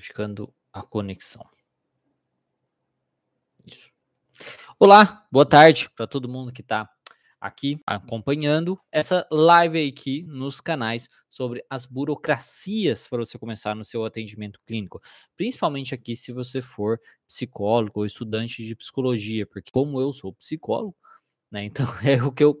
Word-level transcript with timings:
verificando 0.00 0.52
a 0.72 0.82
conexão. 0.82 1.46
Isso. 3.66 3.90
Olá, 4.78 5.26
boa 5.30 5.44
tarde 5.44 5.90
para 5.94 6.06
todo 6.06 6.28
mundo 6.28 6.50
que 6.50 6.62
está 6.62 6.88
aqui 7.38 7.78
acompanhando 7.86 8.80
essa 8.90 9.26
live 9.30 9.86
aqui 9.86 10.22
nos 10.22 10.58
canais 10.58 11.10
sobre 11.28 11.62
as 11.68 11.84
burocracias 11.84 13.06
para 13.08 13.18
você 13.18 13.38
começar 13.38 13.74
no 13.74 13.84
seu 13.84 14.02
atendimento 14.02 14.58
clínico, 14.66 15.02
principalmente 15.36 15.94
aqui 15.94 16.16
se 16.16 16.32
você 16.32 16.62
for 16.62 16.98
psicólogo 17.28 18.00
ou 18.00 18.06
estudante 18.06 18.64
de 18.64 18.74
psicologia, 18.74 19.46
porque 19.46 19.70
como 19.70 20.00
eu 20.00 20.14
sou 20.14 20.32
psicólogo, 20.32 20.96
né, 21.50 21.64
então 21.64 21.86
é 22.02 22.22
o 22.22 22.32
que 22.32 22.42
eu 22.42 22.58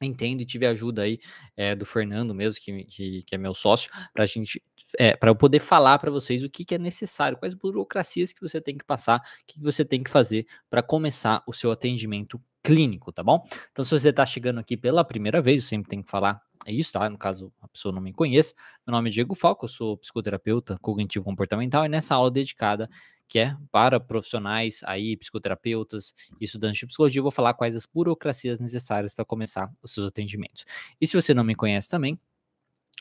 entendo 0.00 0.40
e 0.40 0.46
tive 0.46 0.66
ajuda 0.66 1.02
aí 1.02 1.18
é, 1.56 1.74
do 1.74 1.86
Fernando 1.86 2.34
mesmo, 2.34 2.60
que, 2.60 2.84
que, 2.84 3.22
que 3.22 3.34
é 3.34 3.38
meu 3.38 3.54
sócio, 3.54 3.90
para 4.12 4.26
gente, 4.26 4.62
é, 4.98 5.16
para 5.16 5.30
eu 5.30 5.36
poder 5.36 5.60
falar 5.60 5.98
para 5.98 6.10
vocês 6.10 6.44
o 6.44 6.50
que, 6.50 6.64
que, 6.64 6.74
é 6.74 6.78
necessário, 6.78 7.38
quais 7.38 7.54
burocracias 7.54 8.32
que 8.32 8.40
você 8.40 8.60
tem 8.60 8.76
que 8.76 8.84
passar, 8.84 9.20
o 9.20 9.46
que, 9.46 9.54
que 9.54 9.62
você 9.62 9.84
tem 9.84 10.02
que 10.02 10.10
fazer 10.10 10.46
para 10.68 10.82
começar 10.82 11.42
o 11.46 11.52
seu 11.52 11.70
atendimento 11.70 12.40
clínico, 12.62 13.12
tá 13.12 13.22
bom? 13.22 13.46
Então, 13.70 13.84
se 13.84 13.90
você 13.90 14.08
está 14.08 14.26
chegando 14.26 14.58
aqui 14.58 14.76
pela 14.76 15.04
primeira 15.04 15.40
vez, 15.40 15.62
eu 15.62 15.68
sempre 15.68 15.88
tenho 15.88 16.02
que 16.02 16.10
falar 16.10 16.42
isso, 16.66 16.92
tá? 16.92 17.08
No 17.08 17.16
caso, 17.16 17.52
a 17.62 17.68
pessoa 17.68 17.94
não 17.94 18.02
me 18.02 18.12
conhece. 18.12 18.54
Meu 18.84 18.92
nome 18.92 19.08
é 19.08 19.12
Diego 19.12 19.34
Falco, 19.34 19.66
eu 19.66 19.68
sou 19.68 19.96
psicoterapeuta 19.96 20.76
cognitivo 20.80 21.24
comportamental 21.24 21.84
e 21.84 21.88
nessa 21.88 22.16
aula 22.16 22.30
dedicada 22.30 22.90
que 23.28 23.38
é 23.38 23.56
para 23.72 23.98
profissionais 24.00 24.80
aí, 24.84 25.16
psicoterapeutas 25.16 26.14
e 26.40 26.44
estudantes 26.44 26.78
de 26.80 26.86
psicologia, 26.86 27.18
eu 27.20 27.24
vou 27.24 27.32
falar 27.32 27.54
quais 27.54 27.76
as 27.76 27.86
burocracias 27.86 28.58
necessárias 28.60 29.14
para 29.14 29.24
começar 29.24 29.70
os 29.82 29.92
seus 29.92 30.06
atendimentos. 30.08 30.64
E 31.00 31.06
se 31.06 31.14
você 31.20 31.34
não 31.34 31.44
me 31.44 31.54
conhece 31.54 31.88
também, 31.88 32.18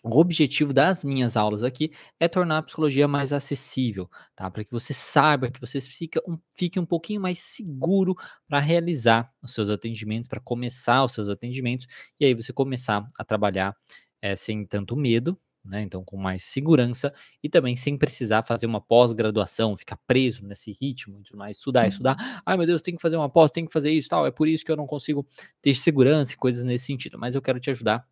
o 0.03 0.19
objetivo 0.19 0.71
das 0.71 1.03
minhas 1.03 1.35
aulas 1.35 1.63
aqui 1.63 1.91
é 2.19 2.27
tornar 2.27 2.59
a 2.59 2.61
psicologia 2.63 3.07
mais 3.07 3.33
acessível, 3.33 4.09
tá? 4.35 4.49
Para 4.51 4.63
que 4.63 4.71
você 4.71 4.93
saiba, 4.93 5.49
que 5.49 5.59
você 5.59 5.81
fique 5.81 6.19
um, 6.27 6.37
fique 6.53 6.79
um 6.79 6.85
pouquinho 6.85 7.19
mais 7.21 7.39
seguro 7.39 8.15
para 8.47 8.59
realizar 8.59 9.31
os 9.41 9.53
seus 9.53 9.67
atendimentos, 9.69 10.27
para 10.27 10.39
começar 10.39 11.03
os 11.03 11.13
seus 11.13 11.27
atendimentos, 11.27 11.87
e 12.19 12.25
aí 12.25 12.35
você 12.35 12.53
começar 12.53 13.07
a 13.17 13.23
trabalhar 13.25 13.75
é, 14.21 14.35
sem 14.35 14.63
tanto 14.65 14.95
medo, 14.95 15.39
né? 15.65 15.81
Então, 15.81 16.03
com 16.03 16.17
mais 16.17 16.43
segurança 16.43 17.13
e 17.43 17.49
também 17.49 17.75
sem 17.75 17.97
precisar 17.97 18.43
fazer 18.43 18.65
uma 18.65 18.79
pós-graduação, 18.79 19.75
ficar 19.75 19.97
preso 20.07 20.45
nesse 20.45 20.71
ritmo 20.71 21.19
e 21.19 21.23
tudo 21.23 21.37
mais, 21.37 21.57
estudar, 21.57 21.81
uhum. 21.81 21.87
estudar. 21.87 22.41
Ai, 22.45 22.57
meu 22.57 22.65
Deus, 22.65 22.81
tem 22.81 22.95
que 22.95 23.01
fazer 23.01 23.17
uma 23.17 23.29
pós, 23.29 23.51
tem 23.51 23.65
que 23.65 23.73
fazer 23.73 23.91
isso, 23.91 24.09
tal. 24.09 24.25
É 24.25 24.31
por 24.31 24.47
isso 24.47 24.63
que 24.63 24.71
eu 24.71 24.77
não 24.77 24.87
consigo 24.87 25.25
ter 25.61 25.73
segurança 25.73 26.33
e 26.33 26.37
coisas 26.37 26.63
nesse 26.63 26.85
sentido. 26.85 27.17
Mas 27.17 27.35
eu 27.35 27.41
quero 27.41 27.59
te 27.59 27.69
ajudar 27.69 28.05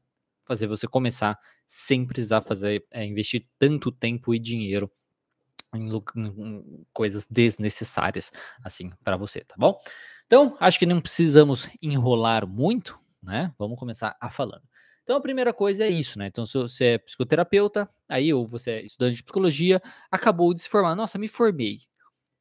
fazer 0.45 0.67
você 0.67 0.87
começar 0.87 1.39
sem 1.65 2.05
precisar 2.05 2.41
fazer, 2.41 2.85
é, 2.91 3.05
investir 3.05 3.43
tanto 3.57 3.91
tempo 3.91 4.33
e 4.35 4.39
dinheiro 4.39 4.91
em, 5.73 5.89
em 5.89 6.85
coisas 6.93 7.25
desnecessárias 7.29 8.31
assim 8.63 8.91
para 9.03 9.17
você, 9.17 9.41
tá 9.41 9.55
bom? 9.57 9.79
Então, 10.25 10.55
acho 10.59 10.79
que 10.79 10.85
não 10.85 11.01
precisamos 11.01 11.69
enrolar 11.81 12.47
muito, 12.47 12.99
né? 13.21 13.53
Vamos 13.57 13.77
começar 13.77 14.15
a 14.19 14.29
falando. 14.29 14.63
Então, 15.03 15.17
a 15.17 15.21
primeira 15.21 15.53
coisa 15.53 15.83
é 15.83 15.89
isso, 15.89 16.17
né? 16.17 16.27
Então, 16.27 16.45
se 16.45 16.57
você 16.57 16.85
é 16.85 16.97
psicoterapeuta, 16.97 17.89
aí, 18.07 18.33
ou 18.33 18.47
você 18.47 18.71
é 18.71 18.81
estudante 18.83 19.17
de 19.17 19.23
psicologia, 19.23 19.81
acabou 20.09 20.53
de 20.53 20.61
se 20.61 20.69
formar. 20.69 20.95
Nossa, 20.95 21.17
me 21.17 21.27
formei. 21.27 21.81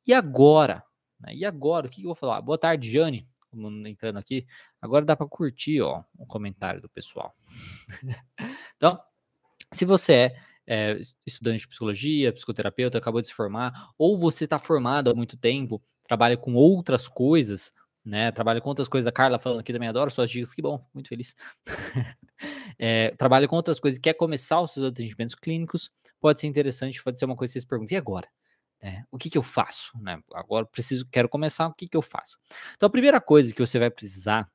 E 0.06 0.14
agora? 0.14 0.82
Né? 1.20 1.34
E 1.34 1.44
agora? 1.44 1.86
O 1.86 1.90
que 1.90 2.02
eu 2.02 2.06
vou 2.06 2.14
falar? 2.14 2.40
Boa 2.40 2.58
tarde, 2.58 2.90
Jane 2.90 3.28
entrando 3.86 4.18
aqui, 4.18 4.46
agora 4.80 5.04
dá 5.04 5.16
para 5.16 5.26
curtir, 5.26 5.80
ó, 5.80 6.02
o 6.16 6.26
comentário 6.26 6.80
do 6.80 6.88
pessoal. 6.88 7.34
então, 8.76 8.98
se 9.72 9.84
você 9.84 10.12
é, 10.14 10.34
é, 10.66 11.00
estudante 11.26 11.60
de 11.60 11.68
psicologia, 11.68 12.32
psicoterapeuta, 12.32 12.98
acabou 12.98 13.20
de 13.20 13.28
se 13.28 13.34
formar, 13.34 13.90
ou 13.98 14.18
você 14.18 14.44
está 14.44 14.58
formado 14.58 15.10
há 15.10 15.14
muito 15.14 15.36
tempo, 15.36 15.82
trabalha 16.04 16.36
com 16.36 16.54
outras 16.54 17.08
coisas, 17.08 17.72
né? 18.04 18.32
Trabalha 18.32 18.60
com 18.60 18.68
outras 18.68 18.88
coisas. 18.88 19.06
A 19.06 19.12
Carla 19.12 19.38
falando 19.38 19.60
aqui 19.60 19.72
também 19.72 19.88
adoro 19.88 20.10
suas 20.10 20.30
dicas, 20.30 20.52
que 20.52 20.62
bom, 20.62 20.80
muito 20.92 21.08
feliz. 21.08 21.34
é, 22.78 23.10
trabalha 23.12 23.46
com 23.46 23.56
outras 23.56 23.78
coisas 23.78 23.98
quer 23.98 24.14
começar 24.14 24.60
os 24.60 24.72
seus 24.72 24.86
atendimentos 24.86 25.34
clínicos, 25.34 25.90
pode 26.20 26.40
ser 26.40 26.46
interessante, 26.46 27.02
pode 27.02 27.18
ser 27.18 27.24
uma 27.24 27.36
coisa 27.36 27.50
que 27.50 27.54
vocês 27.54 27.64
perguntam, 27.64 27.96
e 27.96 27.98
agora? 27.98 28.28
É, 28.80 29.04
o 29.12 29.18
que, 29.18 29.30
que 29.30 29.38
eu 29.38 29.44
faço? 29.44 29.92
Né? 30.00 30.20
Agora 30.34 30.66
preciso, 30.66 31.06
quero 31.10 31.28
começar, 31.28 31.68
o 31.68 31.74
que, 31.74 31.86
que 31.86 31.96
eu 31.96 32.02
faço? 32.02 32.36
Então, 32.74 32.88
a 32.88 32.90
primeira 32.90 33.20
coisa 33.20 33.54
que 33.54 33.64
você 33.64 33.78
vai 33.78 33.90
precisar 33.90 34.50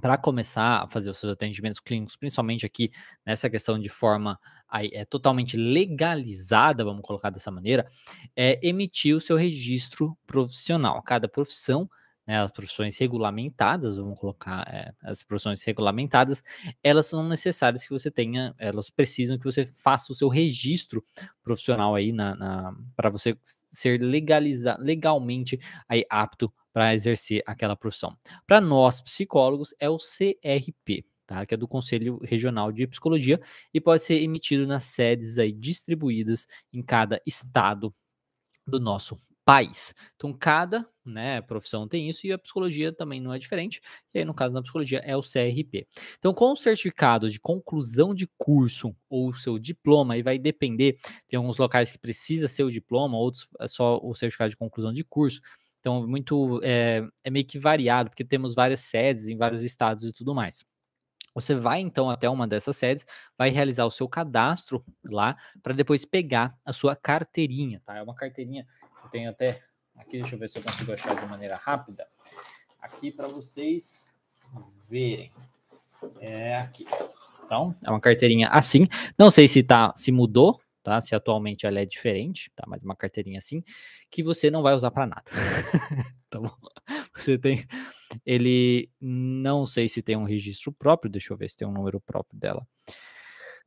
para 0.00 0.16
começar 0.16 0.82
a 0.82 0.88
fazer 0.88 1.10
os 1.10 1.18
seus 1.18 1.32
atendimentos 1.32 1.80
clínicos, 1.80 2.16
principalmente 2.16 2.64
aqui 2.64 2.90
nessa 3.24 3.48
questão 3.48 3.78
de 3.78 3.88
forma 3.88 4.38
aí, 4.68 4.90
é 4.92 5.04
totalmente 5.04 5.56
legalizada, 5.56 6.84
vamos 6.84 7.02
colocar 7.02 7.30
dessa 7.30 7.50
maneira, 7.50 7.86
é 8.34 8.58
emitir 8.66 9.14
o 9.14 9.20
seu 9.20 9.36
registro 9.36 10.16
profissional. 10.26 11.02
Cada 11.02 11.28
profissão 11.28 11.88
né, 12.26 12.38
as 12.40 12.50
profissões 12.50 12.98
regulamentadas, 12.98 13.96
vamos 13.96 14.18
colocar 14.18 14.66
é, 14.68 14.92
as 15.02 15.22
profissões 15.22 15.62
regulamentadas, 15.62 16.42
elas 16.82 17.06
são 17.06 17.26
necessárias 17.28 17.84
que 17.84 17.90
você 17.90 18.10
tenha, 18.10 18.54
elas 18.58 18.90
precisam 18.90 19.38
que 19.38 19.44
você 19.44 19.66
faça 19.66 20.12
o 20.12 20.16
seu 20.16 20.28
registro 20.28 21.04
profissional 21.42 21.94
aí 21.94 22.12
na, 22.12 22.34
na 22.34 22.74
para 22.96 23.10
você 23.10 23.38
ser 23.70 24.00
legalizar 24.00 24.76
legalmente 24.80 25.58
aí 25.88 26.04
apto 26.10 26.52
para 26.72 26.94
exercer 26.94 27.42
aquela 27.46 27.76
profissão. 27.76 28.16
Para 28.46 28.60
nós 28.60 29.00
psicólogos 29.00 29.74
é 29.78 29.88
o 29.88 29.96
CRP, 29.96 31.06
tá? 31.26 31.46
Que 31.46 31.54
é 31.54 31.56
do 31.56 31.68
Conselho 31.68 32.18
Regional 32.22 32.70
de 32.70 32.86
Psicologia 32.86 33.40
e 33.72 33.80
pode 33.80 34.02
ser 34.02 34.20
emitido 34.22 34.66
nas 34.66 34.84
sedes 34.84 35.38
aí 35.38 35.52
distribuídas 35.52 36.46
em 36.72 36.82
cada 36.82 37.20
estado 37.24 37.94
do 38.66 38.80
nosso 38.80 39.16
país. 39.46 39.94
Então, 40.16 40.32
cada 40.32 40.84
né, 41.04 41.40
profissão 41.40 41.86
tem 41.86 42.08
isso 42.08 42.26
e 42.26 42.32
a 42.32 42.38
psicologia 42.38 42.92
também 42.92 43.20
não 43.20 43.32
é 43.32 43.38
diferente. 43.38 43.80
E 44.12 44.18
aí, 44.18 44.24
no 44.24 44.34
caso 44.34 44.52
da 44.52 44.60
psicologia, 44.60 44.98
é 45.04 45.16
o 45.16 45.22
CRP. 45.22 45.86
Então, 46.18 46.34
com 46.34 46.50
o 46.50 46.56
certificado 46.56 47.30
de 47.30 47.38
conclusão 47.38 48.12
de 48.12 48.28
curso 48.36 48.92
ou 49.08 49.32
seu 49.32 49.56
diploma, 49.56 50.14
aí 50.14 50.22
vai 50.22 50.36
depender, 50.36 50.96
tem 51.28 51.38
alguns 51.38 51.58
locais 51.58 51.92
que 51.92 51.98
precisa 51.98 52.48
ser 52.48 52.64
o 52.64 52.70
diploma, 52.72 53.16
outros 53.16 53.48
é 53.60 53.68
só 53.68 54.00
o 54.02 54.12
certificado 54.16 54.50
de 54.50 54.56
conclusão 54.56 54.92
de 54.92 55.04
curso. 55.04 55.40
Então, 55.78 56.04
muito 56.08 56.60
é, 56.64 57.06
é 57.22 57.30
meio 57.30 57.46
que 57.46 57.56
variado, 57.56 58.10
porque 58.10 58.24
temos 58.24 58.52
várias 58.52 58.80
sedes 58.80 59.28
em 59.28 59.36
vários 59.36 59.62
estados 59.62 60.02
e 60.02 60.12
tudo 60.12 60.34
mais. 60.34 60.64
Você 61.34 61.54
vai 61.54 61.80
então 61.80 62.10
até 62.10 62.28
uma 62.28 62.48
dessas 62.48 62.76
sedes, 62.76 63.06
vai 63.38 63.50
realizar 63.50 63.84
o 63.84 63.90
seu 63.90 64.08
cadastro 64.08 64.84
lá, 65.04 65.36
para 65.62 65.74
depois 65.74 66.04
pegar 66.04 66.58
a 66.64 66.72
sua 66.72 66.96
carteirinha, 66.96 67.80
tá? 67.84 67.98
É 67.98 68.02
uma 68.02 68.14
carteirinha 68.14 68.66
tenho 69.16 69.30
até 69.30 69.62
aqui, 69.96 70.18
deixa 70.18 70.34
eu 70.34 70.38
ver 70.38 70.50
se 70.50 70.58
eu 70.58 70.62
consigo 70.62 70.92
achar 70.92 71.16
de 71.16 71.24
maneira 71.26 71.56
rápida. 71.56 72.06
Aqui 72.78 73.10
para 73.10 73.26
vocês 73.26 74.06
verem. 74.86 75.32
É 76.20 76.58
aqui. 76.58 76.84
Então, 77.42 77.74
é 77.82 77.90
uma 77.90 78.00
carteirinha 78.00 78.48
assim. 78.48 78.86
Não 79.18 79.30
sei 79.30 79.48
se 79.48 79.62
tá, 79.62 79.94
se 79.96 80.12
mudou, 80.12 80.60
tá? 80.82 81.00
Se 81.00 81.14
atualmente 81.14 81.66
ela 81.66 81.80
é 81.80 81.86
diferente, 81.86 82.52
tá? 82.54 82.64
Mas 82.66 82.82
uma 82.82 82.94
carteirinha 82.94 83.38
assim 83.38 83.64
que 84.10 84.22
você 84.22 84.50
não 84.50 84.62
vai 84.62 84.74
usar 84.74 84.90
para 84.90 85.06
nada. 85.06 85.24
tá 86.28 86.38
bom? 86.38 86.54
Você 87.16 87.38
tem 87.38 87.66
ele 88.24 88.90
não 89.00 89.64
sei 89.64 89.88
se 89.88 90.02
tem 90.02 90.16
um 90.16 90.24
registro 90.24 90.70
próprio, 90.72 91.10
deixa 91.10 91.32
eu 91.32 91.38
ver 91.38 91.48
se 91.48 91.56
tem 91.56 91.66
um 91.66 91.72
número 91.72 91.98
próprio 92.00 92.38
dela. 92.38 92.68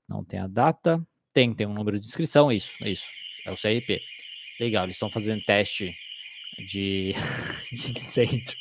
Não 0.07 0.23
tem 0.23 0.39
a 0.39 0.47
data. 0.47 1.03
Tem, 1.33 1.53
tem 1.53 1.65
um 1.65 1.73
número 1.73 1.99
de 1.99 2.05
inscrição, 2.05 2.51
isso, 2.51 2.75
isso. 2.85 3.05
É 3.45 3.51
o 3.51 3.55
CRP. 3.55 3.99
Legal, 4.59 4.83
eles 4.83 4.95
estão 4.95 5.09
fazendo 5.09 5.41
teste 5.43 5.95
de, 6.57 7.13
de 7.71 7.91
incêndio, 7.91 8.57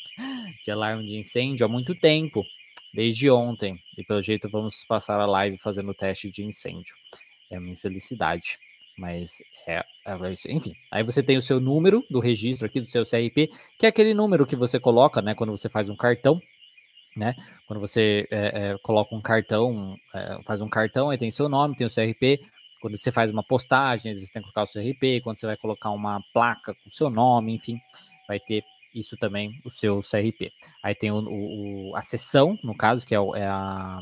de 0.65 0.71
alarme 0.71 1.05
de 1.05 1.17
incêndio 1.17 1.67
há 1.67 1.69
muito 1.69 1.95
tempo, 1.95 2.45
desde 2.95 3.29
ontem. 3.31 3.79
E 3.97 4.05
pelo 4.05 4.23
jeito 4.23 4.49
vamos 4.49 4.85
passar 4.85 5.19
a 5.19 5.27
live 5.27 5.59
fazendo 5.59 5.93
teste 5.93 6.31
de 6.31 6.45
incêndio. 6.45 6.95
É 7.51 7.59
uma 7.59 7.71
infelicidade, 7.71 8.59
mas 8.97 9.43
é, 9.67 9.85
é. 10.07 10.55
Enfim, 10.55 10.75
aí 10.91 11.03
você 11.03 11.23
tem 11.23 11.37
o 11.37 11.43
seu 11.43 11.59
número 11.59 12.05
do 12.09 12.21
registro 12.21 12.67
aqui 12.67 12.81
do 12.81 12.87
seu 12.87 13.05
CRP, 13.05 13.51
que 13.79 13.87
é 13.87 13.89
aquele 13.89 14.15
número 14.15 14.47
que 14.47 14.55
você 14.55 14.79
coloca, 14.79 15.21
né, 15.21 15.35
quando 15.35 15.51
você 15.51 15.69
faz 15.69 15.89
um 15.89 15.97
cartão, 15.97 16.41
né? 17.17 17.35
Quando 17.67 17.81
você 17.81 18.29
é, 18.31 18.71
é, 18.71 18.79
coloca 18.83 19.15
um 19.15 19.21
cartão, 19.21 19.97
é, 20.15 20.39
faz 20.45 20.61
um 20.61 20.69
cartão, 20.69 21.11
aí 21.11 21.19
tem 21.19 21.31
seu 21.31 21.49
nome, 21.49 21.75
tem 21.75 21.87
o 21.87 21.91
CRP, 21.91 22.41
quando 22.81 22.97
você 22.97 23.11
faz 23.13 23.31
uma 23.31 23.43
postagem, 23.43 24.13
às 24.13 24.19
vezes 24.19 24.31
tem 24.31 24.43
que 24.43 24.47
colocar 24.53 24.63
o 24.63 24.67
seu 24.67 24.83
RP, 24.83 25.23
quando 25.23 25.39
você 25.39 25.47
vai 25.47 25.57
colocar 25.57 25.91
uma 25.91 26.21
placa 26.33 26.75
com 26.75 26.89
o 26.89 26.93
seu 26.93 27.11
nome, 27.11 27.55
enfim, 27.55 27.79
vai 28.27 28.39
ter 28.39 28.63
isso 28.95 29.17
também, 29.17 29.61
o 29.65 29.71
seu 29.71 30.01
CRP. 30.01 30.53
Aí 30.83 30.95
tem 30.95 31.11
o, 31.11 31.19
o 31.19 31.97
a 31.97 32.03
seção, 32.03 32.59
no 32.63 32.77
caso, 32.77 33.07
que 33.07 33.15
é, 33.15 33.21
o, 33.21 33.35
é 33.35 33.47
a, 33.47 34.01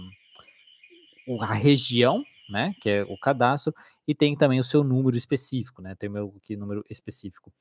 a 1.40 1.54
região, 1.54 2.24
né, 2.48 2.74
que 2.80 2.88
é 2.88 3.02
o 3.04 3.18
cadastro, 3.18 3.74
e 4.06 4.14
tem 4.14 4.36
também 4.36 4.60
o 4.60 4.64
seu 4.64 4.84
número 4.84 5.16
específico, 5.16 5.82
né, 5.82 5.94
tem 5.94 6.08
o 6.08 6.12
meu 6.12 6.34
aqui, 6.36 6.56
número 6.56 6.84
específico. 6.88 7.52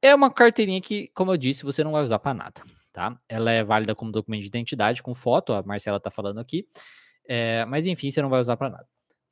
É 0.00 0.14
uma 0.14 0.32
carteirinha 0.32 0.80
que, 0.80 1.08
como 1.14 1.32
eu 1.32 1.36
disse, 1.36 1.64
você 1.64 1.82
não 1.82 1.92
vai 1.92 2.04
usar 2.04 2.18
para 2.20 2.34
nada, 2.34 2.62
tá? 2.92 3.18
Ela 3.28 3.50
é 3.50 3.64
válida 3.64 3.96
como 3.96 4.12
documento 4.12 4.42
de 4.42 4.46
identidade 4.46 5.02
com 5.02 5.14
foto, 5.14 5.52
a 5.52 5.62
Marcela 5.62 5.98
tá 5.98 6.10
falando 6.10 6.38
aqui, 6.38 6.66
é, 7.26 7.64
mas 7.64 7.84
enfim, 7.84 8.10
você 8.10 8.22
não 8.22 8.28
vai 8.28 8.40
usar 8.40 8.56
para 8.56 8.70
nada. 8.70 8.86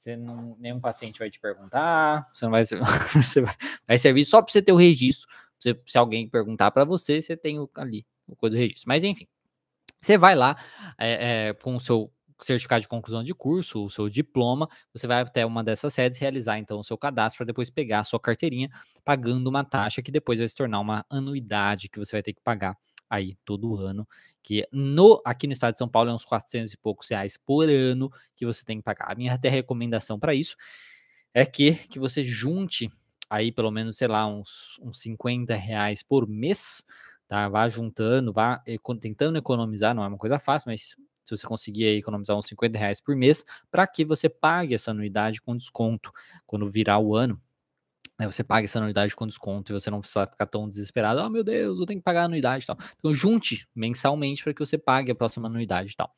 Você 0.06 0.16
não, 0.16 0.56
nenhum 0.60 0.78
paciente 0.78 1.18
vai 1.18 1.28
te 1.28 1.40
perguntar, 1.40 2.28
você 2.32 2.44
não 2.44 2.52
vai, 2.52 2.64
você 3.24 3.40
vai, 3.40 3.54
vai 3.88 3.98
servir 3.98 4.24
só 4.24 4.40
para 4.40 4.52
você 4.52 4.62
ter 4.62 4.70
o 4.70 4.76
registro. 4.76 5.28
Você, 5.58 5.76
se 5.84 5.98
alguém 5.98 6.28
perguntar 6.28 6.70
para 6.70 6.84
você, 6.84 7.20
você 7.20 7.36
tem 7.36 7.58
o, 7.58 7.68
ali 7.74 8.06
o 8.28 8.36
coisa 8.36 8.54
do 8.54 8.58
registro. 8.58 8.84
Mas 8.86 9.02
enfim, 9.02 9.26
você 10.00 10.16
vai 10.16 10.36
lá 10.36 10.56
é, 10.96 11.48
é, 11.48 11.54
com 11.54 11.74
o 11.74 11.80
seu 11.80 12.12
certificado 12.40 12.82
de 12.82 12.88
conclusão 12.88 13.24
de 13.24 13.34
curso, 13.34 13.86
o 13.86 13.90
seu 13.90 14.08
diploma, 14.08 14.68
você 14.92 15.06
vai 15.06 15.22
até 15.22 15.44
uma 15.44 15.64
dessas 15.64 15.92
sedes 15.92 16.18
realizar 16.18 16.58
então 16.58 16.78
o 16.78 16.84
seu 16.84 16.96
cadastro 16.96 17.38
para 17.38 17.46
depois 17.46 17.70
pegar 17.70 18.00
a 18.00 18.04
sua 18.04 18.20
carteirinha, 18.20 18.68
pagando 19.04 19.48
uma 19.48 19.64
taxa 19.64 20.02
que 20.02 20.12
depois 20.12 20.38
vai 20.38 20.46
se 20.46 20.54
tornar 20.54 20.78
uma 20.78 21.04
anuidade 21.10 21.88
que 21.88 21.98
você 21.98 22.14
vai 22.14 22.22
ter 22.22 22.34
que 22.34 22.42
pagar 22.42 22.76
aí 23.08 23.36
todo 23.44 23.76
ano, 23.76 24.06
que 24.42 24.66
no 24.72 25.20
aqui 25.24 25.46
no 25.46 25.52
estado 25.52 25.72
de 25.72 25.78
São 25.78 25.88
Paulo 25.88 26.10
é 26.10 26.14
uns 26.14 26.24
400 26.24 26.72
e 26.72 26.76
poucos 26.76 27.08
reais 27.08 27.36
por 27.36 27.68
ano 27.68 28.10
que 28.34 28.46
você 28.46 28.64
tem 28.64 28.78
que 28.78 28.84
pagar. 28.84 29.10
A 29.10 29.14
minha 29.14 29.32
até 29.34 29.48
recomendação 29.48 30.18
para 30.18 30.34
isso 30.34 30.56
é 31.34 31.44
que, 31.44 31.74
que 31.88 31.98
você 31.98 32.22
junte 32.24 32.90
aí 33.28 33.52
pelo 33.52 33.70
menos, 33.70 33.96
sei 33.96 34.08
lá, 34.08 34.26
uns, 34.26 34.78
uns 34.80 34.98
50 35.00 35.54
reais 35.54 36.02
por 36.02 36.28
mês, 36.28 36.84
tá? 37.28 37.48
Vá 37.48 37.68
juntando, 37.68 38.32
vá 38.32 38.62
tentando 39.00 39.36
economizar, 39.38 39.94
não 39.94 40.04
é 40.04 40.08
uma 40.08 40.18
coisa 40.18 40.38
fácil, 40.38 40.70
mas 40.70 40.96
se 41.24 41.36
você 41.36 41.46
conseguir 41.46 41.86
economizar 41.98 42.36
uns 42.36 42.46
50 42.46 42.78
reais 42.78 43.00
por 43.00 43.16
mês, 43.16 43.44
para 43.70 43.86
que 43.86 44.04
você 44.04 44.28
pague 44.28 44.74
essa 44.74 44.92
anuidade 44.92 45.42
com 45.42 45.56
desconto 45.56 46.12
quando 46.46 46.70
virar 46.70 47.00
o 47.00 47.16
ano. 47.16 47.40
Né, 48.18 48.26
você 48.26 48.42
paga 48.42 48.64
essa 48.64 48.78
anuidade 48.78 49.14
com 49.14 49.26
desconto 49.26 49.70
e 49.70 49.74
você 49.74 49.90
não 49.90 50.00
precisa 50.00 50.26
ficar 50.26 50.46
tão 50.46 50.68
desesperado. 50.68 51.20
Oh, 51.20 51.28
meu 51.28 51.44
Deus, 51.44 51.78
eu 51.78 51.86
tenho 51.86 52.00
que 52.00 52.04
pagar 52.04 52.22
a 52.22 52.24
anuidade 52.24 52.64
e 52.64 52.66
tal. 52.66 52.78
Então, 52.96 53.12
junte 53.12 53.68
mensalmente 53.74 54.42
para 54.42 54.54
que 54.54 54.60
você 54.60 54.78
pague 54.78 55.12
a 55.12 55.14
próxima 55.14 55.48
anuidade 55.48 55.92
e 55.92 55.96
tal. 55.96 56.10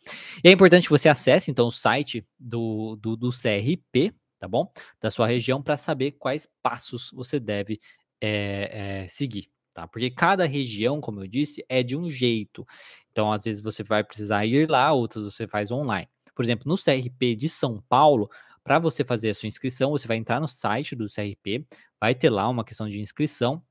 E 0.44 0.48
é 0.48 0.52
importante 0.52 0.84
que 0.84 0.90
você 0.90 1.08
acesse, 1.08 1.50
então, 1.50 1.66
o 1.66 1.72
site 1.72 2.24
do, 2.38 2.96
do, 2.96 3.16
do 3.16 3.30
CRP, 3.30 4.14
tá 4.38 4.46
bom? 4.46 4.70
Da 5.00 5.10
sua 5.10 5.26
região, 5.26 5.60
para 5.60 5.76
saber 5.76 6.12
quais 6.12 6.48
passos 6.62 7.10
você 7.12 7.40
deve 7.40 7.80
é, 8.20 9.02
é, 9.02 9.08
seguir. 9.08 9.50
Tá? 9.74 9.86
Porque 9.86 10.10
cada 10.10 10.44
região, 10.46 11.00
como 11.00 11.20
eu 11.20 11.26
disse, 11.26 11.64
é 11.68 11.82
de 11.82 11.96
um 11.96 12.10
jeito. 12.10 12.66
Então, 13.10 13.32
às 13.32 13.44
vezes 13.44 13.62
você 13.62 13.82
vai 13.82 14.04
precisar 14.04 14.46
ir 14.46 14.70
lá, 14.70 14.92
outras 14.92 15.24
você 15.24 15.48
faz 15.48 15.70
online. 15.70 16.08
Por 16.34 16.44
exemplo, 16.44 16.68
no 16.68 16.76
CRP 16.76 17.34
de 17.34 17.48
São 17.48 17.82
Paulo, 17.88 18.30
para 18.62 18.78
você 18.78 19.02
fazer 19.02 19.30
a 19.30 19.34
sua 19.34 19.46
inscrição, 19.46 19.90
você 19.90 20.06
vai 20.06 20.16
entrar 20.16 20.40
no 20.40 20.46
site 20.46 20.94
do 20.94 21.06
CRP, 21.06 21.66
vai 22.00 22.14
ter 22.14 22.30
lá 22.30 22.48
uma 22.48 22.64
questão 22.64 22.88
de 22.88 23.00
inscrição 23.00 23.62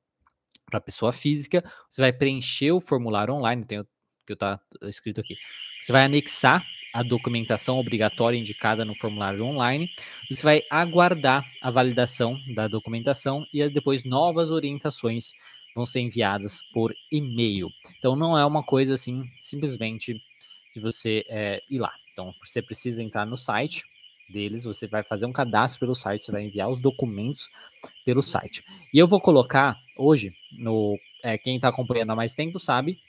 para 0.66 0.82
pessoa 0.82 1.14
física, 1.14 1.64
você 1.90 2.02
vai 2.02 2.12
preencher 2.12 2.72
o 2.72 2.82
formulário 2.82 3.34
online, 3.34 3.66
tem 3.66 3.80
o 3.80 3.88
que 4.26 4.34
está 4.34 4.60
escrito 4.84 5.22
aqui. 5.22 5.36
Você 5.82 5.94
vai 5.94 6.04
anexar 6.04 6.66
a 6.94 7.04
documentação 7.04 7.78
obrigatória 7.78 8.38
indicada 8.38 8.84
no 8.84 8.96
formulário 8.96 9.44
online, 9.44 9.90
você 10.30 10.44
vai 10.44 10.64
aguardar 10.70 11.46
a 11.62 11.72
validação 11.72 12.38
da 12.54 12.68
documentação 12.68 13.46
e 13.54 13.68
depois 13.70 14.04
novas 14.04 14.52
orientações 14.52 15.32
vão 15.76 15.86
ser 15.86 16.02
enviadas 16.02 16.60
por 16.74 16.94
e-mail. 17.12 17.70
Então 18.00 18.16
não 18.16 18.38
é 18.38 18.46
uma 18.46 18.64
coisa 18.64 18.96
assim, 18.96 19.24
simplesmente 19.42 20.20
de 20.74 20.82
você 20.82 21.24
é, 21.30 21.62
ir 21.70 21.80
lá. 21.80 21.94
Então 22.12 22.34
você 22.44 22.62
precisa 22.62 23.02
entrar 23.02 23.26
no 23.26 23.38
site 23.38 23.84
deles, 24.30 24.66
você 24.66 24.88
vai 24.88 25.04
fazer 25.04 25.26
um 25.26 25.32
cadastro 25.32 25.80
pelo 25.80 25.96
site, 25.96 26.26
você 26.26 26.32
vai 26.32 26.44
enviar 26.44 26.70
os 26.70 26.82
documentos 26.82 27.50
pelo 28.06 28.22
site. 28.22 28.64
E 28.94 29.00
eu 29.00 29.08
vou 29.08 29.22
colocar 29.22 29.78
hoje 29.96 30.34
no 30.52 30.98
é, 31.24 31.38
quem 31.38 31.56
está 31.56 31.70
acompanhando 31.70 32.12
há 32.12 32.16
mais 32.16 32.34
tempo 32.34 32.60
sabe, 32.60 33.00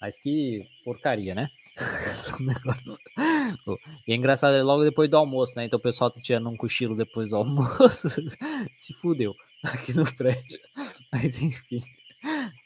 mas 0.00 0.18
que 0.18 0.66
porcaria, 0.84 1.34
né? 1.34 1.48
e 4.06 4.12
é 4.12 4.14
engraçado, 4.14 4.54
é 4.54 4.62
logo 4.62 4.84
depois 4.84 5.08
do 5.08 5.16
almoço, 5.16 5.54
né? 5.56 5.64
Então 5.64 5.78
o 5.78 5.82
pessoal 5.82 6.10
tá 6.10 6.20
tirando 6.20 6.48
um 6.48 6.56
cochilo 6.56 6.94
depois 6.94 7.30
do 7.30 7.36
almoço. 7.36 8.08
Se 8.72 8.92
fudeu 8.94 9.34
aqui 9.62 9.92
no 9.92 10.04
prédio. 10.14 10.60
Mas 11.12 11.40
enfim. 11.40 11.82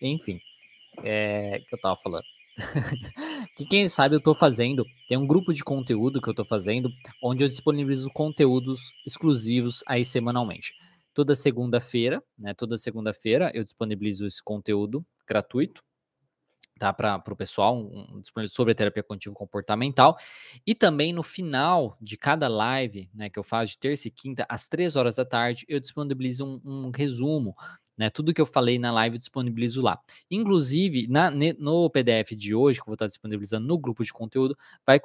Enfim. 0.02 0.40
É 1.04 1.60
que 1.68 1.74
eu 1.74 1.80
tava 1.80 1.96
falando. 1.96 2.24
que 3.58 3.66
quem 3.66 3.88
sabe 3.88 4.14
eu 4.14 4.20
tô 4.20 4.36
fazendo, 4.36 4.86
tem 5.08 5.18
um 5.18 5.26
grupo 5.26 5.52
de 5.52 5.64
conteúdo 5.64 6.22
que 6.22 6.28
eu 6.30 6.34
tô 6.34 6.44
fazendo, 6.44 6.88
onde 7.20 7.42
eu 7.42 7.48
disponibilizo 7.48 8.08
conteúdos 8.10 8.80
exclusivos 9.04 9.82
aí 9.84 10.04
semanalmente. 10.04 10.72
Toda 11.12 11.34
segunda-feira, 11.34 12.22
né? 12.38 12.54
Toda 12.54 12.78
segunda-feira 12.78 13.50
eu 13.52 13.64
disponibilizo 13.64 14.24
esse 14.28 14.40
conteúdo 14.40 15.04
gratuito 15.26 15.82
tá? 16.78 16.92
Para 16.92 17.20
o 17.28 17.36
pessoal, 17.36 17.76
um, 17.76 18.22
um, 18.36 18.48
sobre 18.48 18.72
terapia 18.74 19.02
cognitivo 19.02 19.34
comportamental. 19.34 20.16
E 20.64 20.74
também 20.74 21.12
no 21.12 21.24
final 21.24 21.96
de 22.00 22.16
cada 22.16 22.46
live, 22.46 23.10
né, 23.12 23.28
que 23.28 23.36
eu 23.38 23.42
faço 23.42 23.72
de 23.72 23.78
terça 23.78 24.06
e 24.06 24.10
quinta, 24.12 24.46
às 24.48 24.68
três 24.68 24.94
horas 24.94 25.16
da 25.16 25.24
tarde, 25.24 25.66
eu 25.68 25.80
disponibilizo 25.80 26.46
um, 26.46 26.60
um 26.64 26.90
resumo 26.94 27.56
né? 27.98 28.08
Tudo 28.08 28.32
que 28.32 28.40
eu 28.40 28.46
falei 28.46 28.78
na 28.78 28.92
live 28.92 29.18
disponibilizo 29.18 29.82
lá. 29.82 30.00
Inclusive, 30.30 31.08
na, 31.08 31.30
no 31.58 31.90
PDF 31.90 32.36
de 32.36 32.54
hoje, 32.54 32.78
que 32.78 32.82
eu 32.82 32.86
vou 32.86 32.94
estar 32.94 33.08
disponibilizando 33.08 33.66
no 33.66 33.76
grupo 33.76 34.04
de 34.04 34.12
conteúdo, 34.12 34.56
vai 34.86 35.00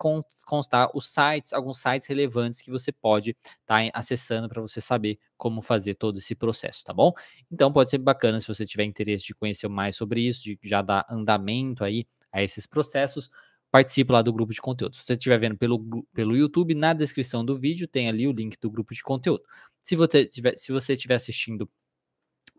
constar 0.45 0.89
os 0.95 1.09
sites, 1.11 1.51
alguns 1.51 1.79
sites 1.79 2.07
relevantes 2.07 2.61
que 2.61 2.69
você 2.69 2.91
pode 2.91 3.31
estar 3.61 3.83
tá 3.83 3.91
acessando 3.93 4.47
para 4.47 4.61
você 4.61 4.79
saber 4.79 5.17
como 5.35 5.61
fazer 5.61 5.95
todo 5.95 6.19
esse 6.19 6.35
processo, 6.35 6.83
tá 6.83 6.93
bom? 6.93 7.11
Então 7.51 7.73
pode 7.73 7.89
ser 7.89 7.97
bacana 7.97 8.39
se 8.39 8.47
você 8.47 8.65
tiver 8.65 8.83
interesse 8.85 9.25
de 9.25 9.33
conhecer 9.33 9.67
mais 9.67 9.95
sobre 9.95 10.21
isso, 10.21 10.43
de 10.43 10.57
já 10.61 10.81
dar 10.81 11.05
andamento 11.09 11.83
aí 11.83 12.05
a 12.31 12.41
esses 12.43 12.65
processos 12.65 13.29
participe 13.73 14.11
lá 14.11 14.21
do 14.21 14.31
grupo 14.31 14.53
de 14.53 14.61
conteúdo. 14.61 14.95
Se 14.95 15.03
você 15.03 15.13
estiver 15.13 15.39
vendo 15.39 15.57
pelo, 15.57 16.05
pelo 16.13 16.37
YouTube, 16.37 16.75
na 16.75 16.93
descrição 16.93 17.43
do 17.43 17.57
vídeo 17.57 17.87
tem 17.87 18.07
ali 18.07 18.27
o 18.27 18.31
link 18.31 18.55
do 18.61 18.69
grupo 18.69 18.93
de 18.93 19.01
conteúdo. 19.01 19.41
Se 19.81 19.95
você 19.95 20.93
estiver 20.93 21.15
assistindo 21.15 21.67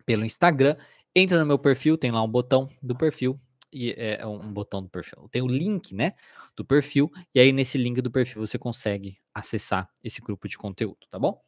pelo 0.05 0.25
Instagram. 0.25 0.75
Entra 1.15 1.39
no 1.39 1.45
meu 1.45 1.57
perfil, 1.57 1.97
tem 1.97 2.11
lá 2.11 2.21
um 2.21 2.27
botão 2.27 2.69
do 2.81 2.95
perfil 2.95 3.39
e 3.71 3.91
é, 3.91 4.21
é 4.21 4.27
um 4.27 4.51
botão 4.51 4.81
do 4.81 4.89
perfil. 4.89 5.27
Tem 5.31 5.41
o 5.41 5.47
link, 5.47 5.93
né, 5.93 6.13
do 6.55 6.63
perfil 6.63 7.11
e 7.33 7.39
aí 7.39 7.51
nesse 7.51 7.77
link 7.77 8.01
do 8.01 8.11
perfil 8.11 8.45
você 8.45 8.57
consegue 8.57 9.17
acessar 9.33 9.89
esse 10.03 10.21
grupo 10.21 10.47
de 10.47 10.57
conteúdo, 10.57 10.99
tá 11.09 11.19
bom? 11.19 11.41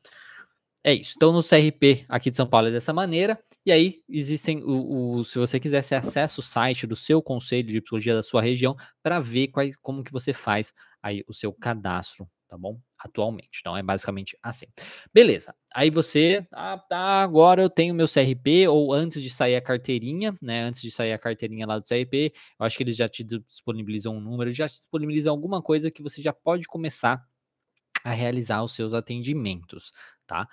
É 0.83 0.94
isso. 0.94 1.13
Então 1.18 1.33
no 1.33 1.44
CRP 1.44 2.06
aqui 2.07 2.31
de 2.31 2.38
São 2.38 2.48
Paulo 2.48 2.68
é 2.68 2.71
dessa 2.71 2.94
maneira. 2.94 3.38
E 3.65 3.71
aí 3.71 4.01
existem 4.07 4.63
o, 4.63 5.18
o 5.18 5.24
se 5.25 5.38
você 5.38 5.59
quiser, 5.59 5.81
você 5.81 5.95
acessa 5.95 6.39
o 6.39 6.44
site 6.44 6.88
do 6.88 6.95
seu 6.95 7.21
conselho 7.21 7.68
de 7.68 7.81
psicologia 7.81 8.15
da 8.15 8.24
sua 8.24 8.42
região 8.42 8.75
para 9.04 9.19
ver 9.19 9.50
quais, 9.50 9.75
como 9.75 10.04
que 10.04 10.12
você 10.12 10.31
faz 10.31 10.74
aí 11.01 11.24
o 11.27 11.33
seu 11.33 11.51
cadastro, 11.51 12.30
tá 12.48 12.57
bom? 12.57 12.80
Atualmente. 12.99 13.59
Então 13.59 13.75
é 13.77 13.83
basicamente 13.83 14.38
assim. 14.41 14.65
Beleza. 15.13 15.53
Aí 15.73 15.89
você, 15.89 16.45
ah, 16.51 16.77
tá, 16.77 17.21
agora 17.21 17.61
eu 17.61 17.69
tenho 17.69 17.94
meu 17.94 18.07
CRP, 18.07 18.68
ou 18.68 18.94
antes 18.94 19.21
de 19.21 19.30
sair 19.30 19.56
a 19.56 19.61
carteirinha, 19.61 20.35
né? 20.42 20.63
Antes 20.63 20.81
de 20.81 20.92
sair 20.92 21.13
a 21.13 21.18
carteirinha 21.19 21.68
lá 21.68 21.77
do 21.77 21.85
CRP, 21.85 22.33
eu 22.59 22.66
acho 22.66 22.77
que 22.77 22.83
eles 22.83 22.97
já 22.97 23.07
te 23.07 23.23
disponibilizam 23.23 24.16
um 24.16 24.21
número, 24.21 24.51
já 24.51 24.68
te 24.68 24.77
disponibilizam 24.77 25.31
alguma 25.31 25.61
coisa 25.61 25.92
que 25.92 26.01
você 26.01 26.21
já 26.21 26.33
pode 26.33 26.66
começar 26.68 27.23
a 28.04 28.11
realizar 28.11 28.63
os 28.63 28.73
seus 28.73 28.94
atendimentos, 28.94 29.92
tá? 30.25 30.47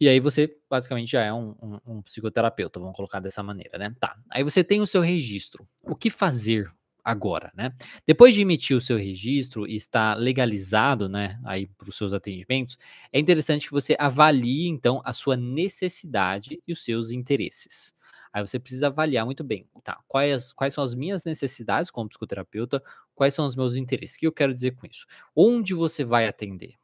E 0.00 0.08
aí 0.08 0.20
você 0.20 0.56
basicamente 0.70 1.10
já 1.10 1.24
é 1.24 1.32
um, 1.32 1.56
um, 1.60 1.80
um, 1.86 2.02
psicoterapeuta, 2.02 2.78
vamos 2.78 2.94
colocar 2.94 3.18
dessa 3.18 3.42
maneira, 3.42 3.78
né? 3.78 3.94
Tá. 3.98 4.16
Aí 4.30 4.44
você 4.44 4.62
tem 4.62 4.80
o 4.80 4.86
seu 4.86 5.00
registro. 5.00 5.68
O 5.82 5.96
que 5.96 6.08
fazer 6.08 6.72
agora, 7.04 7.50
né? 7.54 7.72
Depois 8.06 8.34
de 8.34 8.42
emitir 8.42 8.76
o 8.76 8.80
seu 8.80 8.96
registro 8.98 9.66
e 9.66 9.76
estar 9.76 10.14
legalizado, 10.16 11.08
né, 11.08 11.40
aí 11.44 11.66
para 11.66 11.88
os 11.88 11.96
seus 11.96 12.12
atendimentos, 12.12 12.76
é 13.12 13.18
interessante 13.18 13.66
que 13.66 13.72
você 13.72 13.96
avalie 13.98 14.68
então 14.68 15.00
a 15.04 15.12
sua 15.12 15.36
necessidade 15.36 16.60
e 16.66 16.72
os 16.72 16.84
seus 16.84 17.10
interesses. 17.12 17.92
Aí 18.32 18.46
você 18.46 18.58
precisa 18.58 18.88
avaliar 18.88 19.24
muito 19.24 19.42
bem, 19.42 19.66
tá? 19.82 19.98
Quais, 20.06 20.52
quais 20.52 20.74
são 20.74 20.84
as 20.84 20.94
minhas 20.94 21.24
necessidades 21.24 21.90
como 21.90 22.08
psicoterapeuta, 22.08 22.82
quais 23.14 23.34
são 23.34 23.46
os 23.46 23.56
meus 23.56 23.74
interesses? 23.74 24.16
O 24.16 24.18
que 24.20 24.26
eu 24.26 24.32
quero 24.32 24.52
dizer 24.52 24.72
com 24.72 24.86
isso? 24.86 25.06
Onde 25.34 25.74
você 25.74 26.04
vai 26.04 26.26
atender, 26.26 26.74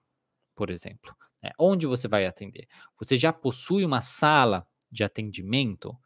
por 0.54 0.71
exemplo? 0.71 1.14
Né? 1.42 1.50
Onde 1.59 1.87
você 1.87 2.09
vai 2.09 2.26
atender? 2.26 2.66
Você 2.99 3.16
já 3.16 3.33
possui 3.33 3.85
uma 3.85 4.00
sala 4.02 4.66
de 4.90 5.04
atendimento? 5.04 5.97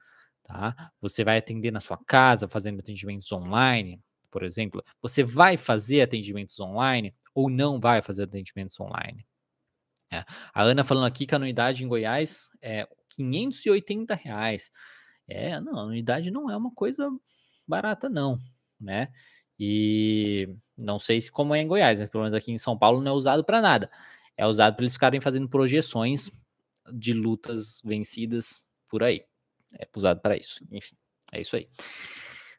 Tá? 0.49 0.93
Você 1.01 1.23
vai 1.23 1.39
atender 1.39 1.71
na 1.71 1.81
sua 1.81 1.99
casa, 1.99 2.49
fazendo 2.49 2.81
atendimentos 2.81 3.31
online? 3.31 4.03
por 4.31 4.43
exemplo, 4.43 4.85
você 5.01 5.23
vai 5.23 5.57
fazer 5.57 6.01
atendimentos 6.01 6.59
online 6.61 7.15
ou 7.35 7.49
não 7.49 7.81
vai 7.81 8.03
fazer 8.03 8.25
atendimentos 8.25 8.79
online? 8.81 9.27
É. 10.11 10.25
A 10.55 10.63
Ana 10.63 10.85
falando 10.85 11.07
aqui 11.07 11.27
que 11.27 11.35
a 11.35 11.37
anuidade 11.37 11.85
em 11.85 11.89
Goiás 11.89 12.49
é 12.63 12.89
580 13.11 14.15
reais. 14.15 14.71
É, 15.27 15.61
não, 15.61 15.79
a 15.79 15.83
anuidade 15.83 16.31
não 16.31 16.51
é 16.51 16.57
uma 16.57 16.73
coisa 16.73 17.11
barata, 17.67 18.09
não, 18.09 18.39
né? 18.81 19.13
E 19.61 20.49
não 20.77 20.99
sei 20.99 21.21
se 21.21 21.31
como 21.31 21.55
é 21.55 21.61
em 21.61 21.69
Goiás, 21.69 22.01
mas 22.01 22.09
pelo 22.09 22.23
menos 22.23 22.35
aqui 22.35 22.53
em 22.53 22.59
São 22.59 22.79
Paulo 22.79 23.03
não 23.03 23.13
é 23.13 23.15
usado 23.15 23.45
para 23.45 23.61
nada. 23.61 23.91
É 24.37 24.47
usado 24.47 24.75
para 24.75 24.85
eles 24.85 24.95
ficarem 24.95 25.21
fazendo 25.21 25.49
projeções 25.49 26.31
de 26.93 27.13
lutas 27.13 27.83
vencidas 27.85 28.67
por 28.89 29.03
aí. 29.03 29.28
É 29.75 29.87
usado 29.97 30.21
para 30.21 30.37
isso. 30.37 30.65
Enfim, 30.71 30.97
é 31.33 31.41
isso 31.41 31.57
aí. 31.57 31.69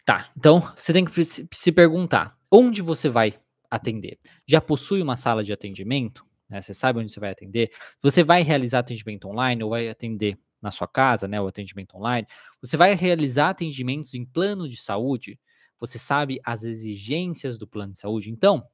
Tá, 0.05 0.31
então 0.35 0.59
você 0.77 0.91
tem 0.91 1.05
que 1.05 1.23
se 1.25 1.71
perguntar: 1.71 2.37
onde 2.51 2.81
você 2.81 3.09
vai 3.09 3.39
atender? 3.69 4.17
Já 4.47 4.59
possui 4.59 5.01
uma 5.01 5.15
sala 5.15 5.43
de 5.43 5.53
atendimento? 5.53 6.27
né? 6.49 6.61
Você 6.61 6.73
sabe 6.73 6.99
onde 6.99 7.11
você 7.11 7.19
vai 7.19 7.29
atender. 7.29 7.71
Você 8.01 8.23
vai 8.23 8.41
realizar 8.41 8.79
atendimento 8.79 9.27
online 9.27 9.63
ou 9.63 9.69
vai 9.69 9.87
atender 9.87 10.37
na 10.61 10.71
sua 10.71 10.87
casa, 10.87 11.27
né? 11.27 11.39
O 11.39 11.47
atendimento 11.47 11.95
online. 11.95 12.27
Você 12.61 12.75
vai 12.75 12.95
realizar 12.95 13.51
atendimentos 13.51 14.13
em 14.13 14.25
plano 14.25 14.67
de 14.67 14.75
saúde. 14.75 15.39
Você 15.79 15.99
sabe 15.99 16.41
as 16.43 16.63
exigências 16.63 17.57
do 17.57 17.67
plano 17.67 17.93
de 17.93 17.99
saúde. 17.99 18.29
Então, 18.29 18.67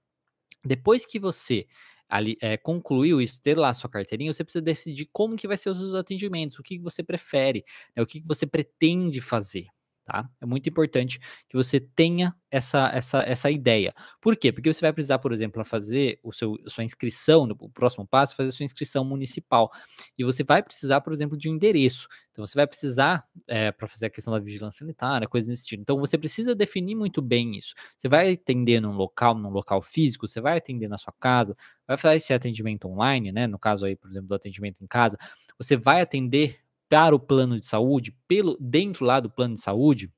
depois 0.63 1.05
que 1.05 1.19
você 1.19 1.67
ali 2.09 2.37
é, 2.41 2.57
concluiu 2.57 3.21
isso, 3.21 3.41
ter 3.41 3.57
lá 3.57 3.69
a 3.69 3.73
sua 3.73 3.89
carteirinha, 3.89 4.31
você 4.33 4.43
precisa 4.43 4.61
decidir 4.61 5.09
como 5.13 5.35
que 5.35 5.47
vai 5.47 5.57
ser 5.57 5.69
os 5.69 5.77
seus 5.79 5.93
atendimentos, 5.95 6.59
o 6.59 6.63
que 6.63 6.79
você 6.79 7.03
prefere, 7.03 7.65
né, 7.95 8.03
o 8.03 8.05
que 8.05 8.21
você 8.25 8.45
pretende 8.47 9.21
fazer 9.21 9.67
tá? 10.05 10.29
É 10.39 10.45
muito 10.45 10.69
importante 10.69 11.19
que 11.49 11.57
você 11.57 11.79
tenha 11.79 12.33
essa, 12.49 12.89
essa, 12.93 13.19
essa 13.23 13.51
ideia. 13.51 13.93
Por 14.21 14.37
quê? 14.37 14.51
Porque 14.51 14.71
você 14.71 14.79
vai 14.79 14.93
precisar, 14.93 15.17
por 15.19 15.33
exemplo, 15.33 15.65
fazer 15.65 16.19
o 16.23 16.31
seu, 16.31 16.55
sua 16.67 16.83
inscrição, 16.83 17.49
o 17.59 17.69
próximo 17.69 18.07
passo, 18.07 18.35
fazer 18.35 18.51
sua 18.51 18.63
inscrição 18.63 19.03
municipal. 19.03 19.71
E 20.17 20.23
você 20.23 20.43
vai 20.43 20.61
precisar, 20.61 21.01
por 21.01 21.11
exemplo, 21.11 21.35
de 21.35 21.49
um 21.49 21.55
endereço. 21.55 22.07
Então, 22.31 22.45
você 22.45 22.55
vai 22.55 22.67
precisar, 22.67 23.25
é, 23.47 23.71
para 23.71 23.87
fazer 23.87 24.05
a 24.05 24.09
questão 24.09 24.33
da 24.33 24.39
vigilância 24.39 24.79
sanitária, 24.79 25.27
coisas 25.27 25.49
desse 25.49 25.65
tipo. 25.65 25.81
Então, 25.81 25.97
você 25.97 26.17
precisa 26.17 26.53
definir 26.53 26.95
muito 26.95 27.21
bem 27.21 27.57
isso. 27.57 27.73
Você 27.97 28.07
vai 28.07 28.33
atender 28.33 28.79
num 28.79 28.93
local, 28.93 29.33
num 29.35 29.49
local 29.49 29.81
físico, 29.81 30.27
você 30.27 30.39
vai 30.39 30.57
atender 30.57 30.87
na 30.87 30.97
sua 30.97 31.13
casa, 31.19 31.55
vai 31.87 31.97
fazer 31.97 32.17
esse 32.17 32.33
atendimento 32.33 32.87
online, 32.87 33.31
né? 33.31 33.47
No 33.47 33.57
caso 33.57 33.85
aí, 33.85 33.95
por 33.95 34.09
exemplo, 34.09 34.27
do 34.27 34.35
atendimento 34.35 34.83
em 34.83 34.87
casa, 34.87 35.17
você 35.57 35.75
vai 35.75 36.01
atender 36.01 36.59
para 36.89 37.15
o 37.15 37.19
plano 37.19 37.59
de 37.59 37.65
saúde, 37.65 38.15
pelo 38.27 38.57
dentro 38.59 39.05
lá 39.05 39.19
do 39.19 39.29
plano 39.29 39.55
de 39.55 39.61
saúde, 39.61 40.11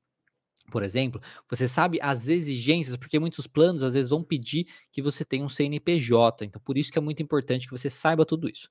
por 0.70 0.82
exemplo, 0.82 1.20
você 1.48 1.66
sabe 1.66 1.98
as 2.02 2.28
exigências, 2.28 2.96
porque 2.96 3.18
muitos 3.18 3.46
planos 3.46 3.82
às 3.82 3.94
vezes 3.94 4.10
vão 4.10 4.22
pedir 4.22 4.66
que 4.92 5.00
você 5.00 5.24
tenha 5.24 5.44
um 5.44 5.48
CNPJ. 5.48 6.44
Então, 6.44 6.60
por 6.62 6.76
isso 6.76 6.92
que 6.92 6.98
é 6.98 7.00
muito 7.00 7.22
importante 7.22 7.66
que 7.66 7.72
você 7.72 7.88
saiba 7.88 8.24
tudo 8.26 8.48
isso. 8.48 8.68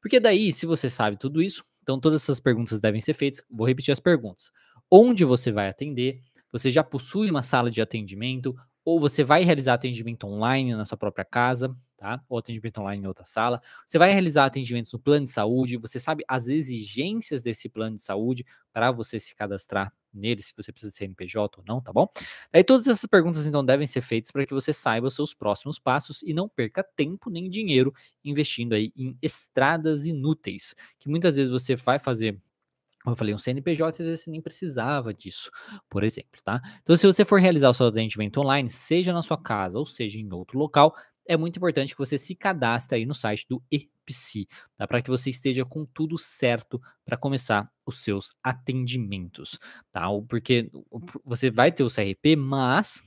Porque 0.00 0.20
daí, 0.20 0.52
se 0.52 0.64
você 0.64 0.88
sabe 0.88 1.16
tudo 1.16 1.42
isso, 1.42 1.64
então 1.82 1.98
todas 2.00 2.22
essas 2.22 2.40
perguntas 2.40 2.80
devem 2.80 3.00
ser 3.00 3.14
feitas. 3.14 3.42
Vou 3.50 3.66
repetir 3.66 3.92
as 3.92 4.00
perguntas. 4.00 4.52
Onde 4.90 5.24
você 5.24 5.50
vai 5.52 5.68
atender? 5.68 6.20
Você 6.52 6.70
já 6.70 6.82
possui 6.84 7.30
uma 7.30 7.42
sala 7.42 7.70
de 7.70 7.80
atendimento? 7.80 8.54
Ou 8.84 8.98
você 9.00 9.22
vai 9.24 9.42
realizar 9.42 9.74
atendimento 9.74 10.26
online 10.26 10.74
na 10.74 10.84
sua 10.84 10.96
própria 10.96 11.24
casa? 11.24 11.74
Tá? 12.00 12.18
Ou 12.30 12.38
atendimento 12.38 12.80
online 12.80 13.04
em 13.04 13.06
outra 13.06 13.26
sala. 13.26 13.60
Você 13.86 13.98
vai 13.98 14.10
realizar 14.10 14.46
atendimentos 14.46 14.90
no 14.90 14.98
plano 14.98 15.26
de 15.26 15.30
saúde, 15.30 15.76
você 15.76 16.00
sabe 16.00 16.24
as 16.26 16.48
exigências 16.48 17.42
desse 17.42 17.68
plano 17.68 17.96
de 17.96 18.02
saúde 18.02 18.44
para 18.72 18.90
você 18.90 19.20
se 19.20 19.34
cadastrar 19.36 19.92
nele, 20.12 20.42
se 20.42 20.54
você 20.56 20.72
precisa 20.72 20.90
de 20.90 20.96
CNPJ 20.96 21.60
ou 21.60 21.64
não, 21.68 21.78
tá 21.78 21.92
bom? 21.92 22.08
Aí 22.50 22.64
todas 22.64 22.86
essas 22.86 23.04
perguntas 23.06 23.46
então 23.46 23.62
devem 23.62 23.86
ser 23.86 24.00
feitas 24.00 24.30
para 24.30 24.46
que 24.46 24.54
você 24.54 24.72
saiba 24.72 25.08
os 25.08 25.14
seus 25.14 25.34
próximos 25.34 25.78
passos 25.78 26.22
e 26.22 26.32
não 26.32 26.48
perca 26.48 26.82
tempo 26.82 27.28
nem 27.28 27.50
dinheiro 27.50 27.92
investindo 28.24 28.72
aí 28.72 28.92
em 28.96 29.16
estradas 29.20 30.06
inúteis, 30.06 30.74
que 30.98 31.08
muitas 31.08 31.36
vezes 31.36 31.52
você 31.52 31.76
vai 31.76 31.98
fazer 31.98 32.40
como 33.02 33.14
eu 33.14 33.16
falei, 33.16 33.34
um 33.34 33.38
CNPJ, 33.38 34.02
às 34.02 34.08
vezes 34.08 34.24
você 34.24 34.30
nem 34.30 34.42
precisava 34.42 35.14
disso, 35.14 35.50
por 35.88 36.04
exemplo, 36.04 36.40
tá? 36.44 36.60
Então, 36.82 36.94
se 36.96 37.06
você 37.06 37.24
for 37.24 37.40
realizar 37.40 37.70
o 37.70 37.74
seu 37.74 37.86
atendimento 37.86 38.38
online, 38.40 38.68
seja 38.68 39.10
na 39.12 39.22
sua 39.22 39.38
casa 39.38 39.78
ou 39.78 39.86
seja 39.86 40.18
em 40.18 40.30
outro 40.32 40.58
local, 40.58 40.94
é 41.30 41.36
muito 41.36 41.58
importante 41.58 41.94
que 41.94 41.98
você 41.98 42.18
se 42.18 42.34
cadastre 42.34 42.98
aí 42.98 43.06
no 43.06 43.14
site 43.14 43.46
do 43.48 43.62
EPSI, 43.70 44.48
tá? 44.76 44.84
Para 44.84 45.00
que 45.00 45.08
você 45.08 45.30
esteja 45.30 45.64
com 45.64 45.86
tudo 45.86 46.18
certo 46.18 46.82
para 47.04 47.16
começar 47.16 47.70
os 47.86 48.02
seus 48.02 48.34
atendimentos, 48.42 49.56
tá? 49.92 50.08
Porque 50.28 50.68
você 51.24 51.48
vai 51.48 51.70
ter 51.70 51.84
o 51.84 51.88
CRP, 51.88 52.34
mas 52.34 53.00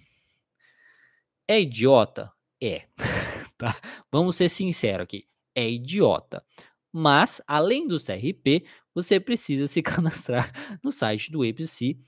é 1.50 1.60
idiota? 1.60 2.32
É. 2.62 2.88
tá? 3.58 3.75
Vamos 4.10 4.38
ser 4.38 4.48
sinceros 4.48 5.03
aqui. 5.03 5.27
É 5.53 5.70
idiota. 5.70 6.46
Mas, 6.94 7.42
além 7.46 7.86
do 7.86 8.00
CRP, 8.00 8.65
você 8.96 9.20
precisa 9.20 9.68
se 9.68 9.82
cadastrar 9.84 10.50
no 10.82 10.92
site 10.92 11.30
do 11.30 11.44
EPSI 11.44 12.00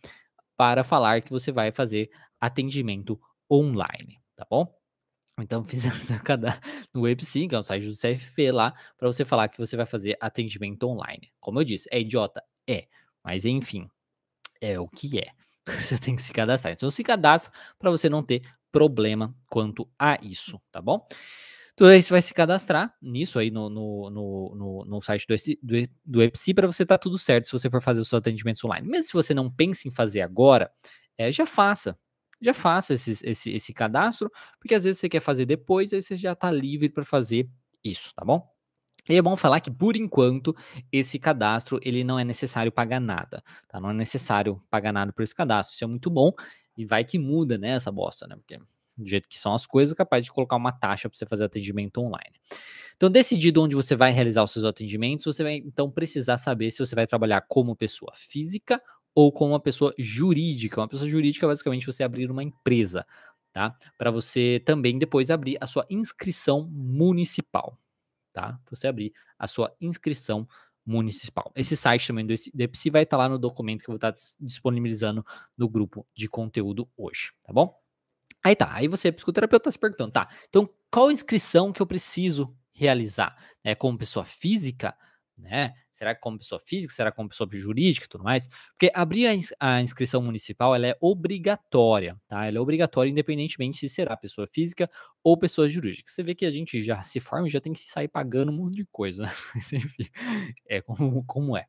para 0.55 0.81
falar 0.81 1.21
que 1.21 1.29
você 1.29 1.51
vai 1.51 1.73
fazer 1.73 2.09
atendimento 2.39 3.19
online, 3.51 4.17
tá 4.37 4.47
bom? 4.49 4.84
Então 5.39 5.63
fizemos 5.65 6.09
a 6.11 6.19
cada 6.19 6.59
no 6.93 7.01
WebSync, 7.01 7.53
é 7.53 7.57
o 7.57 7.63
site 7.63 7.87
do 7.87 7.95
CFP 7.95 8.51
lá, 8.51 8.73
para 8.97 9.07
você 9.07 9.25
falar 9.25 9.47
que 9.47 9.57
você 9.57 9.75
vai 9.75 9.85
fazer 9.85 10.17
atendimento 10.19 10.87
online. 10.87 11.31
Como 11.39 11.59
eu 11.59 11.63
disse, 11.63 11.87
é 11.91 11.99
idiota? 11.99 12.43
É. 12.67 12.87
Mas 13.23 13.45
enfim, 13.45 13.89
é 14.61 14.79
o 14.79 14.87
que 14.87 15.19
é. 15.19 15.31
Você 15.81 15.97
tem 15.97 16.15
que 16.15 16.21
se 16.21 16.31
cadastrar. 16.31 16.73
Então 16.73 16.91
se 16.91 17.03
cadastra 17.03 17.51
para 17.79 17.89
você 17.89 18.07
não 18.07 18.21
ter 18.21 18.43
problema 18.71 19.35
quanto 19.49 19.89
a 19.97 20.15
isso, 20.21 20.61
tá 20.71 20.79
bom? 20.79 21.03
Então 21.73 21.87
aí 21.87 22.01
você 22.01 22.09
vai 22.09 22.21
se 22.21 22.33
cadastrar 22.33 22.95
nisso 23.01 23.37
aí 23.39 23.49
no, 23.49 23.69
no, 23.69 24.09
no, 24.09 24.85
no 24.85 25.01
site 25.01 25.25
do, 25.27 25.35
do, 25.61 25.89
do 26.05 26.23
EPSI 26.23 26.53
para 26.53 26.67
você 26.67 26.83
estar 26.83 26.97
tá 26.97 27.01
tudo 27.01 27.17
certo 27.17 27.45
se 27.45 27.51
você 27.51 27.69
for 27.69 27.81
fazer 27.81 27.99
os 27.99 28.07
seus 28.07 28.19
atendimentos 28.19 28.63
online. 28.63 28.87
Mesmo 28.87 29.03
se 29.03 29.13
você 29.13 29.33
não 29.33 29.49
pensa 29.51 29.87
em 29.87 29.91
fazer 29.91 30.21
agora, 30.21 30.71
é, 31.17 31.31
já 31.31 31.45
faça 31.45 31.97
já 32.41 32.53
faça 32.53 32.93
esse, 32.93 33.25
esse, 33.25 33.73
cadastro, 33.73 34.31
porque 34.59 34.75
às 34.75 34.83
vezes 34.83 34.99
você 34.99 35.09
quer 35.09 35.19
fazer 35.21 35.45
depois, 35.45 35.93
aí 35.93 36.01
você 36.01 36.15
já 36.15 36.33
está 36.33 36.51
livre 36.51 36.89
para 36.89 37.03
fazer 37.03 37.49
isso, 37.83 38.13
tá 38.15 38.23
bom? 38.23 38.47
E 39.07 39.15
é 39.15 39.21
bom 39.21 39.37
falar 39.37 39.59
que, 39.59 39.69
por 39.69 39.95
enquanto, 39.95 40.55
esse 40.91 41.19
cadastro 41.19 41.79
ele 41.83 42.03
não 42.03 42.17
é 42.17 42.23
necessário 42.23 42.71
pagar 42.71 42.99
nada, 42.99 43.43
tá? 43.67 43.79
Não 43.79 43.91
é 43.91 43.93
necessário 43.93 44.61
pagar 44.69 44.91
nada 44.91 45.13
por 45.13 45.21
esse 45.21 45.35
cadastro. 45.35 45.75
Isso 45.75 45.83
é 45.83 45.87
muito 45.87 46.09
bom 46.09 46.31
e 46.75 46.85
vai 46.85 47.05
que 47.05 47.19
muda, 47.19 47.57
né, 47.57 47.69
essa 47.69 47.91
bosta, 47.91 48.25
né? 48.27 48.35
Porque 48.35 48.57
do 48.97 49.07
jeito 49.07 49.27
que 49.27 49.37
são 49.37 49.53
as 49.53 49.65
coisas, 49.65 49.93
é 49.93 49.95
capaz 49.95 50.23
de 50.23 50.31
colocar 50.31 50.55
uma 50.55 50.71
taxa 50.71 51.09
para 51.09 51.17
você 51.17 51.25
fazer 51.25 51.43
atendimento 51.43 51.99
online. 51.99 52.39
Então, 52.95 53.09
decidido 53.09 53.61
onde 53.61 53.75
você 53.75 53.95
vai 53.95 54.11
realizar 54.11 54.43
os 54.43 54.51
seus 54.51 54.63
atendimentos, 54.63 55.25
você 55.25 55.43
vai 55.43 55.55
então 55.55 55.91
precisar 55.91 56.37
saber 56.37 56.71
se 56.71 56.79
você 56.79 56.95
vai 56.95 57.05
trabalhar 57.05 57.41
como 57.41 57.75
pessoa 57.75 58.13
física 58.15 58.81
ou 59.15 59.31
com 59.31 59.47
uma 59.47 59.59
pessoa 59.59 59.95
jurídica. 59.97 60.81
Uma 60.81 60.89
pessoa 60.89 61.09
jurídica, 61.09 61.47
basicamente, 61.47 61.85
você 61.85 62.03
abrir 62.03 62.29
uma 62.29 62.43
empresa, 62.43 63.07
tá? 63.53 63.75
Para 63.97 64.11
você 64.11 64.61
também 64.65 64.99
depois 64.99 65.31
abrir 65.31 65.57
a 65.61 65.65
sua 65.65 65.87
inscrição 65.89 66.67
municipal, 66.69 67.79
tá? 68.33 68.59
Você 68.69 68.87
abrir 68.87 69.13
a 69.39 69.47
sua 69.47 69.73
inscrição 69.79 70.45
municipal. 70.85 71.51
Esse 71.55 71.75
site 71.77 72.07
também 72.07 72.25
do 72.25 72.33
EPSI 72.33 72.89
vai 72.89 73.03
estar 73.03 73.17
tá 73.17 73.23
lá 73.23 73.29
no 73.29 73.39
documento 73.39 73.81
que 73.81 73.89
eu 73.89 73.93
vou 73.93 73.97
estar 73.97 74.11
tá 74.11 74.19
disponibilizando 74.39 75.25
no 75.57 75.67
grupo 75.67 76.05
de 76.13 76.27
conteúdo 76.27 76.87
hoje, 76.95 77.31
tá 77.41 77.53
bom? 77.53 77.73
Aí 78.43 78.55
tá, 78.55 78.71
aí 78.71 78.87
você, 78.87 79.11
psicoterapeuta, 79.11 79.69
está 79.69 79.71
se 79.71 79.79
perguntando, 79.79 80.11
tá, 80.11 80.29
então 80.47 80.69
qual 80.91 81.09
inscrição 81.09 81.73
que 81.73 81.81
eu 81.81 81.87
preciso 81.87 82.55
realizar? 82.71 83.35
É, 83.63 83.73
como 83.73 83.97
pessoa 83.97 84.23
física, 84.23 84.95
né? 85.35 85.73
Será 85.95 86.13
que 86.13 86.19
como 86.19 86.37
pessoa 86.37 86.59
física? 86.59 86.93
Será 86.93 87.09
que 87.09 87.15
como 87.15 87.29
pessoa 87.29 87.49
jurídica 87.51 88.05
e 88.05 88.09
tudo 88.09 88.23
mais? 88.25 88.49
Porque 88.71 88.91
abrir 88.93 89.27
a, 89.27 89.33
ins 89.33 89.53
a, 89.57 89.81
inscrição 89.81 90.21
municipal 90.21 90.75
ela 90.75 90.87
é 90.87 90.97
obrigatória, 90.99 92.19
tá? 92.27 92.45
Ela 92.45 92.57
é 92.57 92.59
obrigatória 92.59 93.09
independentemente 93.09 93.77
se 93.77 93.87
será 93.87 94.17
pessoa 94.17 94.45
física 94.45 94.89
ou 95.23 95.37
pessoa 95.37 95.69
jurídica. 95.69 96.11
Você 96.11 96.21
vê 96.21 96.35
que 96.35 96.45
a 96.45 96.51
gente 96.51 96.83
já 96.83 97.01
se 97.01 97.21
forma 97.21 97.47
e 97.47 97.51
já 97.51 97.61
tem 97.61 97.71
que 97.71 97.89
sair 97.89 98.09
pagando 98.09 98.51
um 98.51 98.55
monte 98.55 98.75
de 98.75 98.85
coisa, 98.91 99.23
né? 99.23 99.31
Mas 99.55 99.71
enfim, 99.71 100.09
é 100.67 100.81
como, 100.81 101.23
como 101.23 101.55
é. 101.55 101.65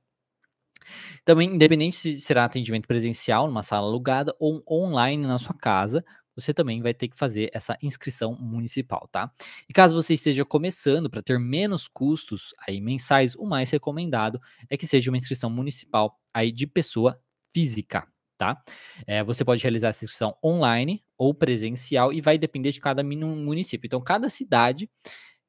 Também, 1.24 1.54
independente 1.54 1.96
se 1.96 2.20
será 2.20 2.44
atendimento 2.44 2.86
presencial 2.86 3.46
numa 3.46 3.62
sala 3.62 3.86
alugada 3.86 4.34
ou 4.38 4.62
online 4.68 5.26
na 5.26 5.38
sua 5.38 5.54
casa, 5.54 6.04
você 6.36 6.52
também 6.54 6.82
vai 6.82 6.94
ter 6.94 7.08
que 7.08 7.16
fazer 7.16 7.50
essa 7.52 7.76
inscrição 7.82 8.36
municipal, 8.38 9.08
tá? 9.10 9.30
E 9.68 9.72
caso 9.72 9.94
você 9.94 10.14
esteja 10.14 10.44
começando 10.44 11.08
para 11.10 11.22
ter 11.22 11.38
menos 11.38 11.88
custos 11.88 12.54
aí 12.68 12.80
mensais, 12.80 13.34
o 13.34 13.46
mais 13.46 13.70
recomendado 13.70 14.40
é 14.68 14.76
que 14.76 14.86
seja 14.86 15.10
uma 15.10 15.16
inscrição 15.16 15.50
municipal 15.50 16.18
aí 16.32 16.52
de 16.52 16.66
pessoa 16.66 17.18
física, 17.52 18.06
tá? 18.36 18.62
É, 19.06 19.24
você 19.24 19.44
pode 19.44 19.62
realizar 19.62 19.88
essa 19.88 20.04
inscrição 20.04 20.36
online 20.44 21.02
ou 21.16 21.34
presencial 21.34 22.12
e 22.12 22.20
vai 22.20 22.36
depender 22.36 22.70
de 22.72 22.80
cada 22.80 23.02
município. 23.02 23.86
Então, 23.86 24.00
cada 24.00 24.28
cidade 24.28 24.90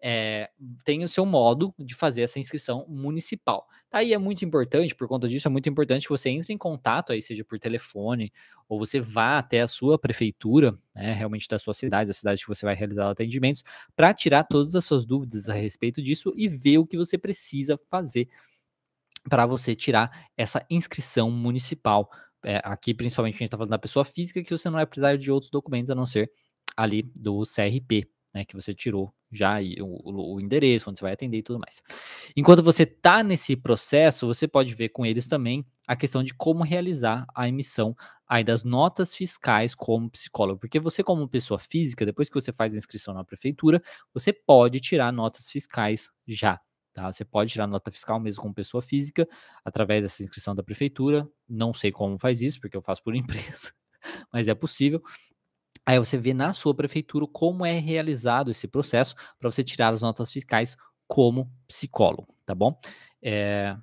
é, 0.01 0.49
tem 0.83 1.03
o 1.03 1.07
seu 1.07 1.25
modo 1.25 1.73
de 1.79 1.95
fazer 1.95 2.21
essa 2.21 2.39
inscrição 2.39 2.85
municipal. 2.87 3.67
Tá? 3.89 4.03
E 4.03 4.13
é 4.13 4.17
muito 4.17 4.45
importante, 4.45 4.93
por 4.95 5.07
conta 5.07 5.27
disso, 5.27 5.47
é 5.47 5.51
muito 5.51 5.67
importante 5.67 6.03
que 6.03 6.09
você 6.09 6.29
entre 6.29 6.53
em 6.53 6.57
contato 6.57 7.11
aí, 7.11 7.21
seja 7.21 7.43
por 7.43 7.57
telefone, 7.57 8.31
ou 8.69 8.77
você 8.77 8.99
vá 8.99 9.39
até 9.39 9.61
a 9.61 9.67
sua 9.67 9.97
prefeitura, 9.97 10.73
né, 10.93 11.13
realmente 11.13 11.47
da 11.47 11.57
sua 11.57 11.73
cidade, 11.73 12.09
da 12.09 12.13
cidade 12.13 12.41
que 12.41 12.47
você 12.47 12.65
vai 12.65 12.75
realizar 12.75 13.09
atendimentos, 13.09 13.63
para 13.95 14.13
tirar 14.13 14.43
todas 14.43 14.75
as 14.75 14.85
suas 14.85 15.05
dúvidas 15.05 15.49
a 15.49 15.53
respeito 15.53 16.01
disso 16.01 16.31
e 16.35 16.47
ver 16.47 16.77
o 16.77 16.85
que 16.85 16.97
você 16.97 17.17
precisa 17.17 17.77
fazer 17.89 18.27
para 19.29 19.45
você 19.45 19.75
tirar 19.75 20.29
essa 20.37 20.65
inscrição 20.69 21.29
municipal. 21.31 22.09
É, 22.45 22.61
aqui, 22.63 22.93
principalmente, 22.93 23.35
a 23.35 23.37
gente 23.39 23.47
está 23.47 23.57
falando 23.57 23.71
da 23.71 23.79
pessoa 23.79 24.05
física, 24.05 24.43
que 24.43 24.49
você 24.55 24.69
não 24.69 24.75
vai 24.75 24.85
precisar 24.85 25.17
de 25.17 25.31
outros 25.31 25.51
documentos 25.51 25.89
a 25.89 25.95
não 25.95 26.05
ser 26.05 26.31
ali 26.75 27.01
do 27.01 27.43
CRP, 27.43 28.07
né, 28.33 28.45
que 28.45 28.55
você 28.55 28.73
tirou 28.73 29.13
já 29.31 29.57
o, 29.81 30.35
o, 30.35 30.41
endereço, 30.41 30.89
onde 30.89 30.99
você 30.99 31.05
vai 31.05 31.13
atender 31.13 31.37
e 31.37 31.43
tudo 31.43 31.59
mais. 31.59 31.81
Enquanto 32.35 32.63
você 32.63 32.83
está 32.83 33.23
nesse 33.23 33.55
processo, 33.55 34.25
você 34.27 34.47
pode 34.47 34.73
ver 34.73 34.89
com 34.89 35.05
eles 35.05 35.27
também 35.27 35.65
a 35.87 35.95
questão 35.95 36.23
de 36.23 36.33
como 36.33 36.63
realizar 36.63 37.25
a 37.35 37.47
emissão 37.47 37.95
aí 38.27 38.43
das 38.43 38.63
notas 38.63 39.15
fiscais 39.15 39.73
como 39.73 40.09
psicólogo, 40.09 40.59
porque 40.59 40.79
você 40.79 41.03
como 41.03 41.27
pessoa 41.27 41.59
física, 41.59 42.05
depois 42.05 42.29
que 42.29 42.35
você 42.35 42.51
faz 42.51 42.73
a 42.73 42.77
inscrição 42.77 43.13
na 43.13 43.23
prefeitura, 43.23 43.81
você 44.13 44.33
pode 44.33 44.79
tirar 44.79 45.11
notas 45.11 45.49
fiscais 45.49 46.09
já. 46.27 46.59
Tá? 46.97 47.11
Você 47.11 47.23
pode 47.23 47.51
tirar 47.51 47.67
nota 47.67 47.91
fiscal 47.91 48.19
mesmo 48.19 48.41
como 48.41 48.55
pessoa 48.55 48.81
física 48.81 49.27
através 49.63 50.03
dessa 50.03 50.23
inscrição 50.23 50.55
da 50.55 50.63
prefeitura. 50.63 51.29
Não 51.47 51.71
sei 51.71 51.91
como 51.91 52.17
faz 52.17 52.41
isso, 52.41 52.59
porque 52.59 52.75
eu 52.75 52.81
faço 52.81 53.03
por 53.03 53.13
empresa, 53.15 53.71
mas 54.33 54.47
é 54.47 54.55
possível. 54.55 55.01
Aí 55.87 55.97
você 55.97 56.17
vê 56.17 56.33
na 56.33 56.51
sua 56.51 56.75
prefeitura 56.75 57.25
como 57.25 57.65
é 57.65 57.79
realizado 57.79 58.51
esse 58.51 58.67
processo 58.67 59.15
para 59.39 59.49
você 59.49 59.63
tirar 59.63 59.93
as 59.93 60.01
notas 60.01 60.29
fiscais 60.29 60.75
como 61.07 61.49
psicólogo, 61.65 62.35
tá 62.45 62.53
bom? 62.53 62.77
É, 63.23 63.73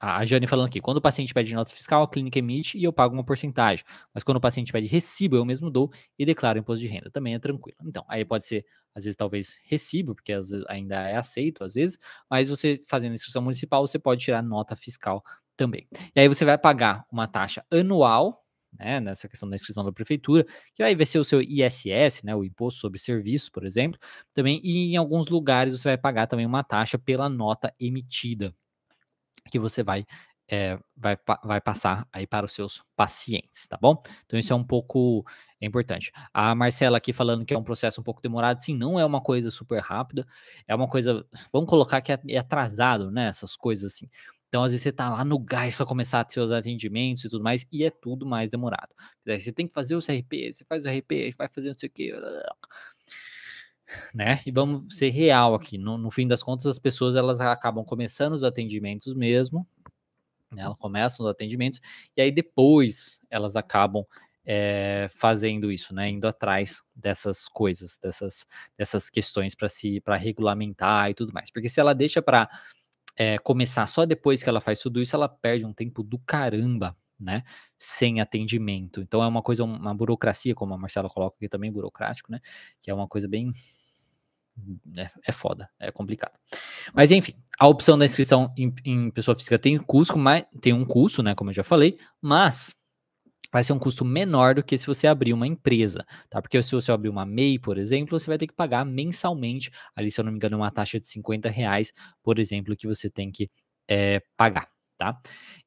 a 0.00 0.24
Jane 0.24 0.48
falando 0.48 0.66
aqui, 0.66 0.80
quando 0.80 0.96
o 0.96 1.00
paciente 1.00 1.32
pede 1.32 1.54
nota 1.54 1.72
fiscal, 1.72 2.02
a 2.02 2.08
clínica 2.08 2.40
emite 2.40 2.76
e 2.76 2.82
eu 2.82 2.92
pago 2.92 3.14
uma 3.14 3.22
porcentagem. 3.24 3.84
Mas 4.12 4.24
quando 4.24 4.38
o 4.38 4.40
paciente 4.40 4.72
pede 4.72 4.88
recibo, 4.88 5.36
eu 5.36 5.44
mesmo 5.44 5.70
dou 5.70 5.92
e 6.18 6.26
declaro 6.26 6.58
imposto 6.58 6.80
de 6.80 6.88
renda. 6.88 7.08
Também 7.08 7.34
é 7.34 7.38
tranquilo. 7.38 7.78
Então, 7.84 8.04
aí 8.08 8.24
pode 8.24 8.44
ser, 8.44 8.66
às 8.92 9.04
vezes, 9.04 9.16
talvez 9.16 9.60
recibo, 9.62 10.16
porque 10.16 10.32
ainda 10.66 10.96
é 11.08 11.14
aceito, 11.14 11.62
às 11.62 11.74
vezes, 11.74 12.00
mas 12.28 12.48
você 12.48 12.80
fazendo 12.88 13.14
inscrição 13.14 13.42
municipal, 13.42 13.86
você 13.86 13.96
pode 13.98 14.24
tirar 14.24 14.42
nota 14.42 14.74
fiscal 14.74 15.22
também. 15.56 15.86
E 16.16 16.20
aí 16.20 16.26
você 16.26 16.44
vai 16.44 16.58
pagar 16.58 17.04
uma 17.12 17.28
taxa 17.28 17.64
anual 17.70 18.44
né, 18.78 19.00
nessa 19.00 19.28
questão 19.28 19.48
da 19.48 19.56
inscrição 19.56 19.84
da 19.84 19.92
prefeitura, 19.92 20.44
que 20.74 20.82
aí 20.82 20.94
vai 20.94 21.06
ser 21.06 21.18
o 21.18 21.24
seu 21.24 21.40
ISS, 21.42 22.22
né, 22.24 22.34
o 22.34 22.44
Imposto 22.44 22.80
sobre 22.80 22.98
Serviço, 22.98 23.50
por 23.52 23.64
exemplo, 23.64 23.98
também, 24.34 24.60
e 24.64 24.92
em 24.92 24.96
alguns 24.96 25.28
lugares 25.28 25.74
você 25.78 25.88
vai 25.90 25.98
pagar 25.98 26.26
também 26.26 26.46
uma 26.46 26.64
taxa 26.64 26.98
pela 26.98 27.28
nota 27.28 27.72
emitida, 27.80 28.54
que 29.50 29.58
você 29.58 29.82
vai, 29.82 30.04
é, 30.48 30.78
vai, 30.96 31.16
vai 31.44 31.60
passar 31.60 32.06
aí 32.12 32.26
para 32.26 32.46
os 32.46 32.52
seus 32.52 32.82
pacientes, 32.96 33.66
tá 33.68 33.78
bom? 33.80 34.00
Então 34.26 34.38
isso 34.38 34.52
é 34.52 34.56
um 34.56 34.64
pouco 34.64 35.24
importante. 35.60 36.12
A 36.32 36.54
Marcela 36.54 36.98
aqui 36.98 37.12
falando 37.12 37.44
que 37.44 37.52
é 37.54 37.58
um 37.58 37.64
processo 37.64 38.00
um 38.00 38.04
pouco 38.04 38.20
demorado, 38.22 38.58
sim, 38.62 38.74
não 38.76 38.98
é 38.98 39.04
uma 39.04 39.20
coisa 39.20 39.50
super 39.50 39.80
rápida, 39.80 40.26
é 40.66 40.74
uma 40.74 40.88
coisa, 40.88 41.24
vamos 41.52 41.68
colocar 41.68 42.00
que 42.00 42.12
é, 42.12 42.20
é 42.28 42.38
atrasado, 42.38 43.10
né, 43.10 43.28
essas 43.28 43.56
coisas 43.56 43.92
assim. 43.94 44.08
Então, 44.48 44.62
às 44.62 44.72
vezes, 44.72 44.82
você 44.82 44.92
tá 44.92 45.10
lá 45.10 45.24
no 45.24 45.38
gás 45.38 45.76
para 45.76 45.84
começar 45.84 46.26
seus 46.28 46.50
atendimentos 46.50 47.24
e 47.24 47.28
tudo 47.28 47.44
mais, 47.44 47.66
e 47.70 47.84
é 47.84 47.90
tudo 47.90 48.24
mais 48.26 48.50
demorado. 48.50 48.94
Você 49.26 49.52
tem 49.52 49.68
que 49.68 49.74
fazer 49.74 49.94
o 49.94 50.00
CRP, 50.00 50.54
você 50.54 50.64
faz 50.64 50.86
o 50.86 50.88
RP, 50.88 51.34
vai 51.36 51.48
fazer 51.48 51.68
não 51.68 51.78
sei 51.78 51.88
o 51.88 51.92
quê. 51.92 52.12
Né? 54.14 54.40
E 54.46 54.50
vamos 54.50 54.96
ser 54.96 55.10
real 55.10 55.54
aqui. 55.54 55.76
No, 55.76 55.98
no 55.98 56.10
fim 56.10 56.26
das 56.26 56.42
contas, 56.42 56.66
as 56.66 56.78
pessoas 56.78 57.14
elas 57.14 57.40
acabam 57.40 57.84
começando 57.84 58.32
os 58.32 58.44
atendimentos 58.44 59.14
mesmo. 59.14 59.66
Né? 60.54 60.62
Elas 60.62 60.78
começam 60.78 61.26
os 61.26 61.30
atendimentos, 61.30 61.80
e 62.16 62.22
aí 62.22 62.32
depois 62.32 63.20
elas 63.30 63.54
acabam 63.54 64.04
é, 64.50 65.10
fazendo 65.12 65.70
isso, 65.70 65.94
né? 65.94 66.08
Indo 66.08 66.26
atrás 66.26 66.80
dessas 66.96 67.46
coisas, 67.48 67.98
dessas, 67.98 68.46
dessas 68.78 69.10
questões 69.10 69.54
para 69.54 69.68
se 69.68 70.00
para 70.00 70.16
regulamentar 70.16 71.10
e 71.10 71.14
tudo 71.14 71.34
mais. 71.34 71.50
Porque 71.50 71.68
se 71.68 71.78
ela 71.78 71.94
deixa 71.94 72.22
para 72.22 72.48
é, 73.18 73.36
começar 73.36 73.84
só 73.88 74.06
depois 74.06 74.42
que 74.44 74.48
ela 74.48 74.60
faz 74.60 74.78
tudo 74.78 75.02
isso, 75.02 75.16
ela 75.16 75.28
perde 75.28 75.66
um 75.66 75.72
tempo 75.72 76.04
do 76.04 76.20
caramba, 76.20 76.96
né? 77.18 77.42
Sem 77.76 78.20
atendimento. 78.20 79.00
Então 79.00 79.20
é 79.20 79.26
uma 79.26 79.42
coisa, 79.42 79.64
uma 79.64 79.92
burocracia, 79.92 80.54
como 80.54 80.72
a 80.72 80.78
Marcela 80.78 81.10
coloca 81.10 81.36
aqui 81.36 81.48
também, 81.48 81.72
burocrático, 81.72 82.30
né? 82.30 82.40
Que 82.80 82.92
é 82.92 82.94
uma 82.94 83.08
coisa 83.08 83.26
bem. 83.26 83.50
É, 84.96 85.10
é 85.26 85.32
foda, 85.32 85.68
é 85.80 85.90
complicado. 85.90 86.36
Mas 86.94 87.10
enfim, 87.10 87.34
a 87.58 87.66
opção 87.66 87.98
da 87.98 88.04
inscrição 88.04 88.52
em, 88.56 88.72
em 88.84 89.10
pessoa 89.10 89.36
física 89.36 89.58
tem 89.58 89.76
custo, 89.78 90.16
mas 90.16 90.44
tem 90.60 90.72
um 90.72 90.84
custo, 90.84 91.22
né? 91.22 91.34
Como 91.34 91.50
eu 91.50 91.54
já 91.54 91.64
falei, 91.64 91.98
mas 92.20 92.74
vai 93.52 93.64
ser 93.64 93.72
um 93.72 93.78
custo 93.78 94.04
menor 94.04 94.54
do 94.54 94.62
que 94.62 94.76
se 94.78 94.86
você 94.86 95.06
abrir 95.06 95.32
uma 95.32 95.46
empresa, 95.46 96.04
tá? 96.30 96.40
Porque 96.42 96.62
se 96.62 96.72
você 96.74 96.92
abrir 96.92 97.08
uma 97.08 97.24
MEI, 97.26 97.58
por 97.58 97.78
exemplo, 97.78 98.18
você 98.18 98.26
vai 98.26 98.38
ter 98.38 98.46
que 98.46 98.54
pagar 98.54 98.84
mensalmente, 98.84 99.70
ali, 99.96 100.10
se 100.10 100.20
eu 100.20 100.24
não 100.24 100.32
me 100.32 100.36
engano, 100.36 100.56
uma 100.58 100.70
taxa 100.70 101.00
de 101.00 101.06
50 101.06 101.48
reais, 101.48 101.92
por 102.22 102.38
exemplo, 102.38 102.76
que 102.76 102.86
você 102.86 103.08
tem 103.10 103.30
que 103.30 103.50
é, 103.88 104.22
pagar, 104.36 104.68
tá? 104.98 105.18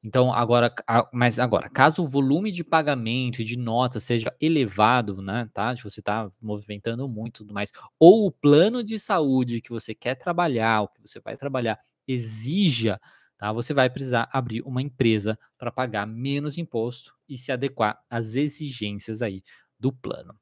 Então, 0.02 0.32
agora, 0.32 0.72
mas 1.12 1.38
agora, 1.38 1.68
caso 1.68 2.02
o 2.02 2.08
volume 2.08 2.50
de 2.50 2.64
pagamento 2.64 3.40
e 3.42 3.44
de 3.44 3.56
notas 3.56 4.02
seja 4.04 4.34
elevado, 4.40 5.20
né, 5.22 5.48
tá? 5.52 5.74
Se 5.76 5.82
você 5.84 6.00
está 6.00 6.30
movimentando 6.40 7.08
muito 7.08 7.38
tudo 7.44 7.54
mais, 7.54 7.70
ou 7.98 8.26
o 8.26 8.30
plano 8.32 8.82
de 8.84 8.98
saúde 8.98 9.60
que 9.60 9.70
você 9.70 9.94
quer 9.94 10.14
trabalhar, 10.16 10.82
o 10.82 10.88
que 10.88 11.00
você 11.00 11.20
vai 11.20 11.36
trabalhar, 11.36 11.78
exija 12.06 13.00
tá? 13.42 13.52
Você 13.52 13.74
vai 13.74 13.90
precisar 13.90 14.28
abrir 14.32 14.62
uma 14.62 14.80
empresa 14.80 15.36
para 15.58 15.72
pagar 15.72 16.06
menos 16.06 16.56
imposto 16.56 17.12
e 17.28 17.36
se 17.36 17.50
adequar 17.50 18.00
às 18.08 18.36
exigências 18.36 19.20
aí 19.20 19.42
do 19.80 19.92
plano. 19.92 20.38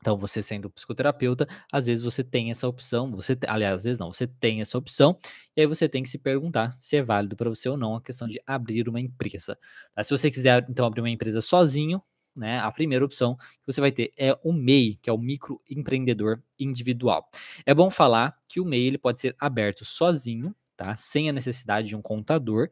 Então, 0.00 0.16
você 0.16 0.40
sendo 0.40 0.70
psicoterapeuta, 0.70 1.48
às 1.72 1.86
vezes 1.86 2.04
você 2.04 2.22
tem 2.22 2.52
essa 2.52 2.68
opção, 2.68 3.10
você, 3.10 3.36
aliás, 3.48 3.78
às 3.78 3.82
vezes 3.82 3.98
não, 3.98 4.12
você 4.12 4.28
tem 4.28 4.60
essa 4.60 4.78
opção, 4.78 5.18
e 5.56 5.60
aí 5.60 5.66
você 5.66 5.88
tem 5.88 6.04
que 6.04 6.08
se 6.08 6.18
perguntar 6.18 6.78
se 6.80 6.96
é 6.96 7.02
válido 7.02 7.34
para 7.34 7.50
você 7.50 7.68
ou 7.68 7.76
não 7.76 7.96
a 7.96 8.00
questão 8.00 8.28
de 8.28 8.40
abrir 8.46 8.88
uma 8.88 9.00
empresa. 9.00 9.58
Tá? 9.92 10.04
Se 10.04 10.10
você 10.16 10.30
quiser, 10.30 10.64
então, 10.70 10.86
abrir 10.86 11.00
uma 11.00 11.10
empresa 11.10 11.40
sozinho, 11.40 12.00
né, 12.34 12.60
a 12.60 12.70
primeira 12.70 13.04
opção 13.04 13.36
que 13.36 13.66
você 13.66 13.80
vai 13.80 13.90
ter 13.90 14.12
é 14.16 14.38
o 14.44 14.52
MEI, 14.52 15.00
que 15.02 15.10
é 15.10 15.12
o 15.12 15.18
microempreendedor 15.18 16.40
individual. 16.60 17.28
É 17.66 17.74
bom 17.74 17.90
falar 17.90 18.38
que 18.48 18.60
o 18.60 18.64
MEI 18.64 18.86
ele 18.86 18.98
pode 18.98 19.18
ser 19.18 19.34
aberto 19.38 19.84
sozinho, 19.84 20.54
tá? 20.80 20.96
Sem 20.96 21.28
a 21.28 21.32
necessidade 21.32 21.88
de 21.88 21.94
um 21.94 22.00
contador, 22.00 22.70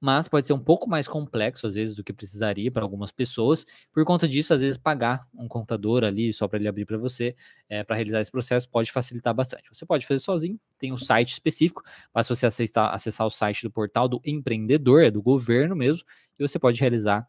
mas 0.00 0.28
pode 0.28 0.46
ser 0.46 0.52
um 0.52 0.60
pouco 0.60 0.88
mais 0.88 1.08
complexo 1.08 1.66
às 1.66 1.74
vezes 1.74 1.96
do 1.96 2.04
que 2.04 2.12
precisaria 2.12 2.70
para 2.70 2.84
algumas 2.84 3.10
pessoas. 3.10 3.66
Por 3.92 4.04
conta 4.04 4.28
disso, 4.28 4.54
às 4.54 4.60
vezes 4.60 4.76
pagar 4.76 5.26
um 5.34 5.48
contador 5.48 6.04
ali 6.04 6.32
só 6.32 6.46
para 6.46 6.60
ele 6.60 6.68
abrir 6.68 6.86
para 6.86 6.96
você, 6.96 7.34
é, 7.68 7.82
para 7.82 7.96
realizar 7.96 8.20
esse 8.20 8.30
processo, 8.30 8.70
pode 8.70 8.92
facilitar 8.92 9.34
bastante. 9.34 9.68
Você 9.72 9.84
pode 9.84 10.06
fazer 10.06 10.20
sozinho, 10.20 10.56
tem 10.78 10.92
um 10.92 10.96
site 10.96 11.32
específico, 11.32 11.82
basta 12.14 12.32
você 12.32 12.46
acessar, 12.46 12.94
acessar 12.94 13.26
o 13.26 13.30
site 13.30 13.64
do 13.64 13.72
portal 13.72 14.06
do 14.06 14.20
empreendedor, 14.24 15.02
é 15.02 15.10
do 15.10 15.20
governo 15.20 15.74
mesmo, 15.74 16.04
e 16.38 16.46
você 16.46 16.60
pode 16.60 16.78
realizar 16.78 17.28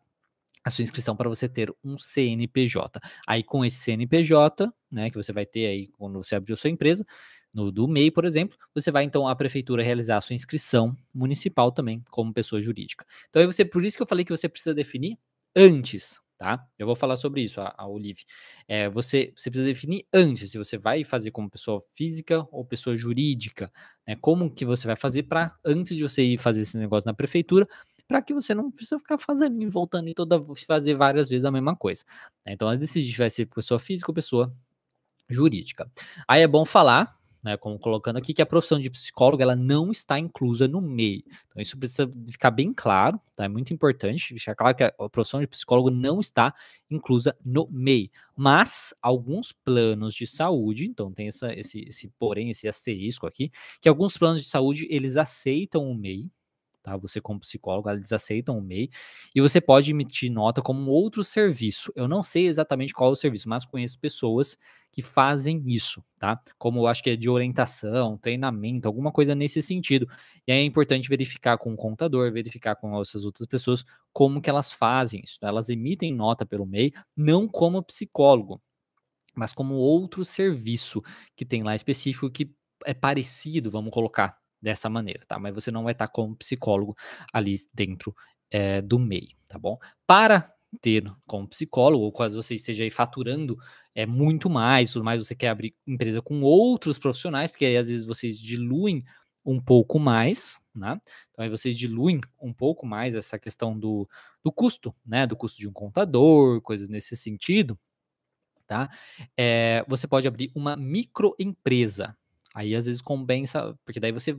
a 0.63 0.69
sua 0.69 0.83
inscrição 0.83 1.15
para 1.15 1.27
você 1.27 1.49
ter 1.49 1.73
um 1.83 1.97
CNPJ. 1.97 2.99
Aí 3.27 3.41
com 3.41 3.65
esse 3.65 3.77
CNPJ, 3.77 4.71
né, 4.91 5.09
que 5.09 5.15
você 5.15 5.33
vai 5.33 5.45
ter 5.45 5.65
aí 5.65 5.87
quando 5.87 6.21
você 6.21 6.35
abrir 6.35 6.53
a 6.53 6.57
sua 6.57 6.69
empresa, 6.69 7.03
no 7.53 7.71
do 7.71 7.87
MEI, 7.87 8.11
por 8.11 8.25
exemplo, 8.25 8.57
você 8.73 8.91
vai 8.91 9.03
então 9.03 9.27
à 9.27 9.35
prefeitura 9.35 9.83
realizar 9.83 10.17
a 10.17 10.21
sua 10.21 10.35
inscrição 10.35 10.95
municipal 11.13 11.71
também 11.71 12.03
como 12.09 12.33
pessoa 12.33 12.61
jurídica. 12.61 13.05
Então, 13.29 13.41
aí 13.41 13.45
você, 13.45 13.65
por 13.65 13.83
isso 13.83 13.97
que 13.97 14.03
eu 14.03 14.07
falei 14.07 14.23
que 14.23 14.35
você 14.35 14.47
precisa 14.47 14.73
definir 14.73 15.17
antes, 15.55 16.19
tá? 16.37 16.65
Eu 16.77 16.85
vou 16.85 16.95
falar 16.95 17.17
sobre 17.17 17.41
isso, 17.41 17.59
a, 17.59 17.73
a 17.77 17.87
Olive. 17.87 18.23
É, 18.67 18.89
você, 18.89 19.33
você 19.35 19.49
precisa 19.49 19.65
definir 19.65 20.05
antes 20.13 20.51
se 20.51 20.57
você 20.57 20.77
vai 20.77 21.03
fazer 21.03 21.31
como 21.31 21.49
pessoa 21.49 21.81
física 21.95 22.47
ou 22.51 22.63
pessoa 22.63 22.95
jurídica, 22.95 23.71
né? 24.07 24.15
Como 24.15 24.49
que 24.49 24.65
você 24.65 24.85
vai 24.85 24.95
fazer 24.95 25.23
para 25.23 25.55
antes 25.65 25.97
de 25.97 26.03
você 26.03 26.23
ir 26.23 26.37
fazer 26.37 26.61
esse 26.61 26.77
negócio 26.77 27.07
na 27.07 27.13
prefeitura, 27.13 27.67
para 28.07 28.21
que 28.21 28.33
você 28.33 28.55
não 28.55 28.71
precisa 28.71 28.97
ficar 28.97 29.17
fazendo 29.17 29.61
e 29.61 29.65
voltando 29.67 30.07
e 30.07 30.13
toda 30.13 30.43
fazer 30.65 30.95
várias 30.95 31.29
vezes 31.29 31.45
a 31.45 31.51
mesma 31.51 31.75
coisa. 31.75 32.03
Né? 32.45 32.53
Então, 32.53 32.75
decidir 32.77 33.11
se 33.11 33.17
vai 33.17 33.29
ser 33.29 33.45
pessoa 33.47 33.79
física 33.79 34.09
ou 34.09 34.15
pessoa 34.15 34.51
jurídica. 35.29 35.91
Aí 36.27 36.41
é 36.41 36.47
bom 36.47 36.65
falar 36.65 37.18
né, 37.43 37.55
como 37.57 37.79
colocando 37.79 38.17
aqui, 38.17 38.33
que 38.33 38.41
a 38.41 38.45
profissão 38.45 38.79
de 38.79 38.89
psicólogo 38.89 39.41
ela 39.41 39.55
não 39.55 39.91
está 39.91 40.19
inclusa 40.19 40.67
no 40.67 40.81
MEI. 40.81 41.23
Então, 41.47 41.61
isso 41.61 41.77
precisa 41.77 42.11
ficar 42.29 42.51
bem 42.51 42.73
claro, 42.73 43.19
tá? 43.35 43.45
É 43.45 43.47
muito 43.47 43.73
importante 43.73 44.33
deixar 44.33 44.55
claro 44.55 44.75
que 44.75 44.83
a 44.83 44.91
profissão 45.09 45.39
de 45.39 45.47
psicólogo 45.47 45.89
não 45.89 46.19
está 46.19 46.53
inclusa 46.89 47.35
no 47.43 47.67
MEI. 47.71 48.11
Mas 48.35 48.93
alguns 49.01 49.51
planos 49.51 50.13
de 50.13 50.27
saúde, 50.27 50.85
então 50.85 51.11
tem 51.11 51.27
essa, 51.27 51.53
esse, 51.53 51.85
esse 51.87 52.09
porém, 52.19 52.49
esse 52.49 52.67
asterisco 52.67 53.25
aqui, 53.25 53.51
que 53.81 53.87
alguns 53.87 54.17
planos 54.17 54.41
de 54.41 54.47
saúde 54.47 54.87
eles 54.89 55.15
aceitam 55.15 55.89
o 55.89 55.95
MEI, 55.95 56.29
tá? 56.81 56.95
Você 56.97 57.21
como 57.21 57.39
psicólogo, 57.39 57.89
eles 57.89 58.11
aceitam 58.11 58.57
o 58.57 58.61
MEI 58.61 58.89
e 59.35 59.41
você 59.41 59.61
pode 59.61 59.91
emitir 59.91 60.31
nota 60.31 60.61
como 60.61 60.91
outro 60.91 61.23
serviço. 61.23 61.91
Eu 61.95 62.07
não 62.07 62.23
sei 62.23 62.47
exatamente 62.47 62.93
qual 62.93 63.11
é 63.11 63.13
o 63.13 63.15
serviço, 63.15 63.47
mas 63.49 63.65
conheço 63.65 63.99
pessoas 63.99 64.57
que 64.91 65.01
fazem 65.01 65.63
isso, 65.67 66.03
tá? 66.17 66.41
Como 66.57 66.79
eu 66.79 66.87
acho 66.87 67.03
que 67.03 67.11
é 67.11 67.15
de 67.15 67.29
orientação, 67.29 68.17
treinamento, 68.17 68.87
alguma 68.87 69.11
coisa 69.11 69.35
nesse 69.35 69.61
sentido. 69.61 70.07
E 70.47 70.51
aí 70.51 70.59
é 70.59 70.63
importante 70.63 71.09
verificar 71.09 71.57
com 71.57 71.73
o 71.73 71.77
contador, 71.77 72.31
verificar 72.31 72.75
com 72.75 72.99
essas 72.99 73.25
outras 73.25 73.47
pessoas 73.47 73.83
como 74.11 74.41
que 74.41 74.49
elas 74.49 74.71
fazem 74.71 75.21
isso. 75.23 75.37
Elas 75.41 75.69
emitem 75.69 76.13
nota 76.13 76.45
pelo 76.45 76.65
MEI, 76.65 76.91
não 77.15 77.47
como 77.47 77.83
psicólogo, 77.83 78.61
mas 79.35 79.53
como 79.53 79.75
outro 79.75 80.25
serviço 80.25 81.01
que 81.35 81.45
tem 81.45 81.63
lá 81.63 81.75
específico 81.75 82.29
que 82.29 82.51
é 82.85 82.93
parecido, 82.93 83.69
vamos 83.69 83.91
colocar 83.91 84.38
dessa 84.61 84.89
maneira, 84.89 85.23
tá? 85.27 85.39
Mas 85.39 85.53
você 85.53 85.71
não 85.71 85.83
vai 85.83 85.93
estar 85.93 86.07
como 86.07 86.35
psicólogo 86.35 86.95
ali 87.33 87.55
dentro 87.73 88.15
é, 88.51 88.81
do 88.81 88.99
MEI, 88.99 89.29
tá 89.47 89.57
bom? 89.57 89.77
Para 90.05 90.53
ter 90.81 91.03
como 91.25 91.47
psicólogo, 91.47 92.03
ou 92.03 92.11
caso 92.11 92.41
você 92.41 92.55
esteja 92.55 92.83
aí 92.83 92.89
faturando 92.91 93.57
é 93.95 94.05
muito 94.05 94.49
mais, 94.49 94.93
tudo 94.93 95.03
mais, 95.03 95.25
você 95.25 95.35
quer 95.35 95.49
abrir 95.49 95.75
empresa 95.85 96.21
com 96.21 96.41
outros 96.41 96.97
profissionais, 96.99 97.51
porque 97.51 97.65
aí 97.65 97.77
às 97.77 97.87
vezes 97.89 98.05
vocês 98.05 98.37
diluem 98.37 99.03
um 99.43 99.59
pouco 99.59 99.97
mais, 99.99 100.59
né? 100.75 100.99
Então 101.31 101.43
aí 101.43 101.49
vocês 101.49 101.75
diluem 101.77 102.21
um 102.41 102.53
pouco 102.53 102.85
mais 102.85 103.15
essa 103.15 103.39
questão 103.39 103.77
do, 103.77 104.07
do 104.43 104.51
custo, 104.51 104.93
né? 105.05 105.25
Do 105.25 105.35
custo 105.35 105.57
de 105.57 105.67
um 105.67 105.73
contador, 105.73 106.61
coisas 106.61 106.87
nesse 106.87 107.17
sentido, 107.17 107.77
tá? 108.67 108.89
É, 109.37 109.83
você 109.87 110.07
pode 110.07 110.27
abrir 110.27 110.51
uma 110.55 110.75
microempresa. 110.75 112.15
Aí 112.59 112.75
às 112.75 112.85
vezes 112.85 113.01
compensa, 113.01 113.73
porque 113.85 114.01
daí 114.01 114.11
você 114.11 114.37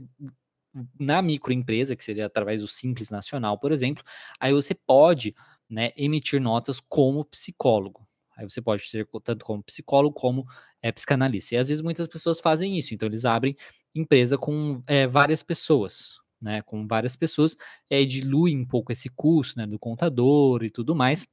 na 0.98 1.22
microempresa, 1.22 1.96
que 1.96 2.04
seria 2.04 2.26
através 2.26 2.60
do 2.60 2.68
Simples 2.68 3.08
Nacional, 3.08 3.58
por 3.58 3.72
exemplo, 3.72 4.04
aí 4.38 4.52
você 4.52 4.74
pode 4.74 5.34
né, 5.68 5.90
emitir 5.96 6.38
notas 6.38 6.80
como 6.86 7.24
psicólogo. 7.24 8.06
Aí 8.36 8.46
você 8.46 8.60
pode 8.60 8.86
ser 8.86 9.08
tanto 9.24 9.42
como 9.42 9.62
psicólogo 9.62 10.14
como 10.14 10.46
é, 10.82 10.92
psicanalista. 10.92 11.54
E 11.54 11.58
às 11.58 11.68
vezes 11.68 11.82
muitas 11.82 12.06
pessoas 12.08 12.40
fazem 12.40 12.76
isso, 12.76 12.92
então 12.92 13.08
eles 13.08 13.24
abrem 13.24 13.56
empresa 13.94 14.36
com 14.36 14.82
é, 14.86 15.06
várias 15.06 15.42
pessoas, 15.42 16.18
né? 16.42 16.60
Com 16.60 16.86
várias 16.86 17.16
pessoas, 17.16 17.56
é, 17.88 18.04
diluem 18.04 18.58
um 18.58 18.66
pouco 18.66 18.92
esse 18.92 19.08
custo 19.08 19.58
né, 19.58 19.66
do 19.66 19.78
contador 19.78 20.62
e 20.62 20.68
tudo 20.68 20.94
mais, 20.94 21.26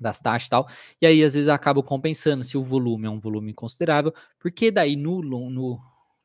das 0.00 0.18
taxas 0.18 0.48
e 0.48 0.50
tal. 0.50 0.68
E 1.00 1.06
aí 1.06 1.22
às 1.22 1.34
vezes 1.34 1.48
acaba 1.48 1.80
compensando 1.80 2.42
se 2.42 2.58
o 2.58 2.62
volume 2.62 3.06
é 3.06 3.10
um 3.10 3.20
volume 3.20 3.54
considerável, 3.54 4.12
porque 4.40 4.68
daí 4.72 4.96
no, 4.96 5.22
no, 5.22 5.48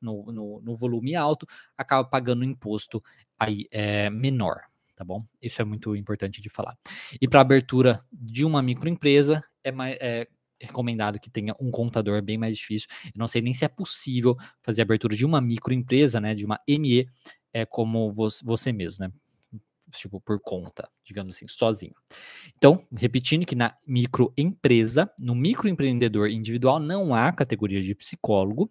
no, 0.01 0.31
no, 0.31 0.61
no 0.61 0.75
volume 0.75 1.15
alto 1.15 1.47
acaba 1.77 2.07
pagando 2.07 2.43
imposto 2.43 3.03
aí 3.39 3.67
é, 3.71 4.09
menor 4.09 4.61
tá 4.95 5.03
bom? 5.03 5.23
Isso 5.39 5.61
é 5.61 5.65
muito 5.65 5.95
importante 5.95 6.41
de 6.41 6.49
falar. 6.49 6.75
E 7.21 7.27
para 7.27 7.39
abertura 7.39 8.03
de 8.11 8.43
uma 8.43 8.63
microempresa, 8.63 9.43
é, 9.63 9.71
mais, 9.71 9.95
é 10.01 10.27
recomendado 10.59 11.19
que 11.19 11.29
tenha 11.29 11.55
um 11.59 11.69
contador, 11.69 12.21
bem 12.21 12.37
mais 12.37 12.57
difícil. 12.57 12.87
Eu 13.05 13.11
não 13.15 13.27
sei 13.27 13.41
nem 13.41 13.53
se 13.53 13.63
é 13.63 13.67
possível 13.67 14.35
fazer 14.61 14.81
a 14.81 14.83
abertura 14.83 15.15
de 15.15 15.25
uma 15.25 15.39
microempresa, 15.39 16.19
né, 16.19 16.33
de 16.33 16.45
uma 16.45 16.59
ME, 16.67 17.07
é 17.53 17.65
como 17.65 18.13
você 18.43 18.71
mesmo, 18.71 19.05
né? 19.05 19.11
Tipo, 19.91 20.19
por 20.19 20.39
conta, 20.41 20.89
digamos 21.03 21.35
assim, 21.35 21.47
sozinho. 21.47 21.95
Então, 22.57 22.85
repetindo 22.93 23.45
que 23.45 23.55
na 23.55 23.73
microempresa, 23.85 25.09
no 25.17 25.33
microempreendedor 25.33 26.27
individual, 26.27 26.77
não 26.77 27.15
há 27.15 27.31
categoria 27.31 27.81
de 27.81 27.95
psicólogo, 27.95 28.69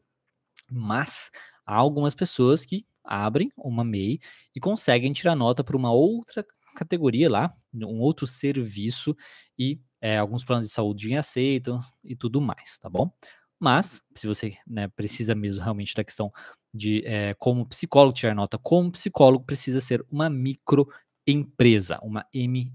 mas 0.70 1.30
há 1.64 1.74
algumas 1.74 2.14
pessoas 2.14 2.64
que 2.64 2.86
abrem 3.04 3.50
uma 3.56 3.84
MEI 3.84 4.18
e 4.54 4.60
conseguem 4.60 5.12
tirar 5.12 5.36
nota 5.36 5.62
para 5.62 5.76
uma 5.76 5.92
outra 5.92 6.44
categoria 6.76 7.30
lá, 7.30 7.54
um 7.74 8.00
outro 8.00 8.26
serviço 8.26 9.16
e 9.58 9.80
é, 10.00 10.18
alguns 10.18 10.44
planos 10.44 10.66
de 10.66 10.72
saúde 10.72 11.14
aceitam 11.14 11.80
e 12.04 12.14
tudo 12.14 12.40
mais, 12.40 12.78
tá 12.78 12.88
bom? 12.88 13.10
Mas, 13.58 14.02
se 14.14 14.26
você 14.26 14.56
né, 14.66 14.86
precisa 14.88 15.34
mesmo 15.34 15.62
realmente 15.62 15.94
da 15.94 16.04
questão 16.04 16.30
de 16.74 17.02
é, 17.06 17.32
como 17.34 17.66
psicólogo 17.66 18.12
tirar 18.14 18.34
nota, 18.34 18.58
como 18.58 18.92
psicólogo 18.92 19.44
precisa 19.44 19.80
ser 19.80 20.04
uma 20.10 20.28
microempresa, 20.28 21.98
uma 22.02 22.26
ME. 22.34 22.70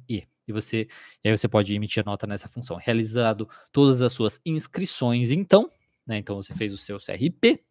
E 0.47 0.51
você, 0.51 0.87
e 1.23 1.29
aí 1.29 1.37
você 1.37 1.47
pode 1.47 1.73
emitir 1.73 2.01
a 2.01 2.05
nota 2.09 2.25
nessa 2.25 2.49
função. 2.49 2.77
Realizado 2.77 3.47
todas 3.71 4.01
as 4.01 4.11
suas 4.11 4.41
inscrições, 4.43 5.31
então, 5.31 5.71
né, 6.05 6.17
então 6.17 6.35
você 6.35 6.53
fez 6.55 6.73
o 6.73 6.77
seu 6.77 6.97
CRP, 6.97 7.63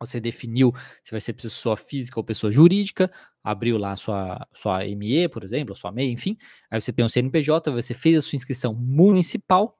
você 0.00 0.20
definiu 0.20 0.72
se 1.02 1.10
vai 1.10 1.20
ser 1.20 1.32
pessoa 1.32 1.76
física 1.76 2.18
ou 2.18 2.24
pessoa 2.24 2.50
jurídica, 2.50 3.10
abriu 3.42 3.78
lá 3.78 3.96
sua, 3.96 4.46
sua 4.54 4.84
ME, 4.84 5.28
por 5.28 5.44
exemplo, 5.44 5.74
sua 5.74 5.92
MEI, 5.92 6.10
enfim. 6.10 6.36
Aí 6.70 6.80
você 6.80 6.92
tem 6.92 7.04
o 7.04 7.08
CNPJ, 7.08 7.70
você 7.70 7.94
fez 7.94 8.18
a 8.18 8.22
sua 8.22 8.36
inscrição 8.36 8.74
municipal. 8.74 9.78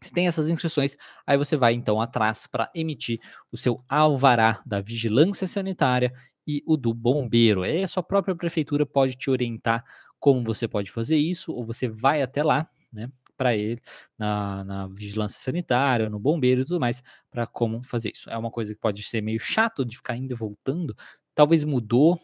Você 0.00 0.12
tem 0.12 0.28
essas 0.28 0.48
inscrições, 0.48 0.96
aí 1.26 1.36
você 1.36 1.56
vai 1.56 1.74
então 1.74 2.00
atrás 2.00 2.46
para 2.46 2.70
emitir 2.72 3.18
o 3.50 3.56
seu 3.56 3.82
alvará 3.88 4.62
da 4.64 4.80
vigilância 4.80 5.46
sanitária 5.46 6.12
e 6.46 6.62
o 6.66 6.76
do 6.76 6.94
bombeiro. 6.94 7.62
Aí 7.62 7.82
a 7.82 7.88
sua 7.88 8.02
própria 8.02 8.36
prefeitura 8.36 8.86
pode 8.86 9.16
te 9.16 9.28
orientar 9.28 9.84
como 10.20 10.44
você 10.44 10.68
pode 10.68 10.90
fazer 10.90 11.16
isso, 11.16 11.52
ou 11.52 11.64
você 11.64 11.88
vai 11.88 12.22
até 12.22 12.42
lá, 12.42 12.68
né? 12.92 13.10
Para 13.38 13.56
ele 13.56 13.80
na, 14.18 14.64
na, 14.64 14.86
vigilância 14.88 15.40
sanitária, 15.40 16.10
no 16.10 16.18
bombeiro 16.18 16.62
e 16.62 16.64
tudo 16.64 16.80
mais, 16.80 17.02
para 17.30 17.46
como 17.46 17.82
fazer 17.82 18.10
isso. 18.12 18.28
É 18.28 18.36
uma 18.36 18.50
coisa 18.50 18.74
que 18.74 18.80
pode 18.80 19.02
ser 19.04 19.22
meio 19.22 19.38
chato 19.38 19.84
de 19.84 19.96
ficar 19.96 20.16
indo 20.16 20.32
e 20.32 20.36
voltando. 20.36 20.94
Talvez 21.34 21.62
mudou, 21.62 22.20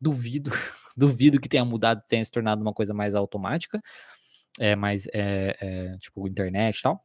duvido, 0.00 0.50
duvido 0.96 1.40
que 1.40 1.48
tenha 1.48 1.64
mudado, 1.64 2.02
tenha 2.06 2.24
se 2.24 2.30
tornado 2.30 2.60
uma 2.60 2.74
coisa 2.74 2.92
mais 2.92 3.14
automática, 3.14 3.82
é 4.60 4.76
mais 4.76 5.06
é, 5.08 5.56
é, 5.60 5.98
tipo 5.98 6.28
internet 6.28 6.78
e 6.78 6.82
tal. 6.82 7.04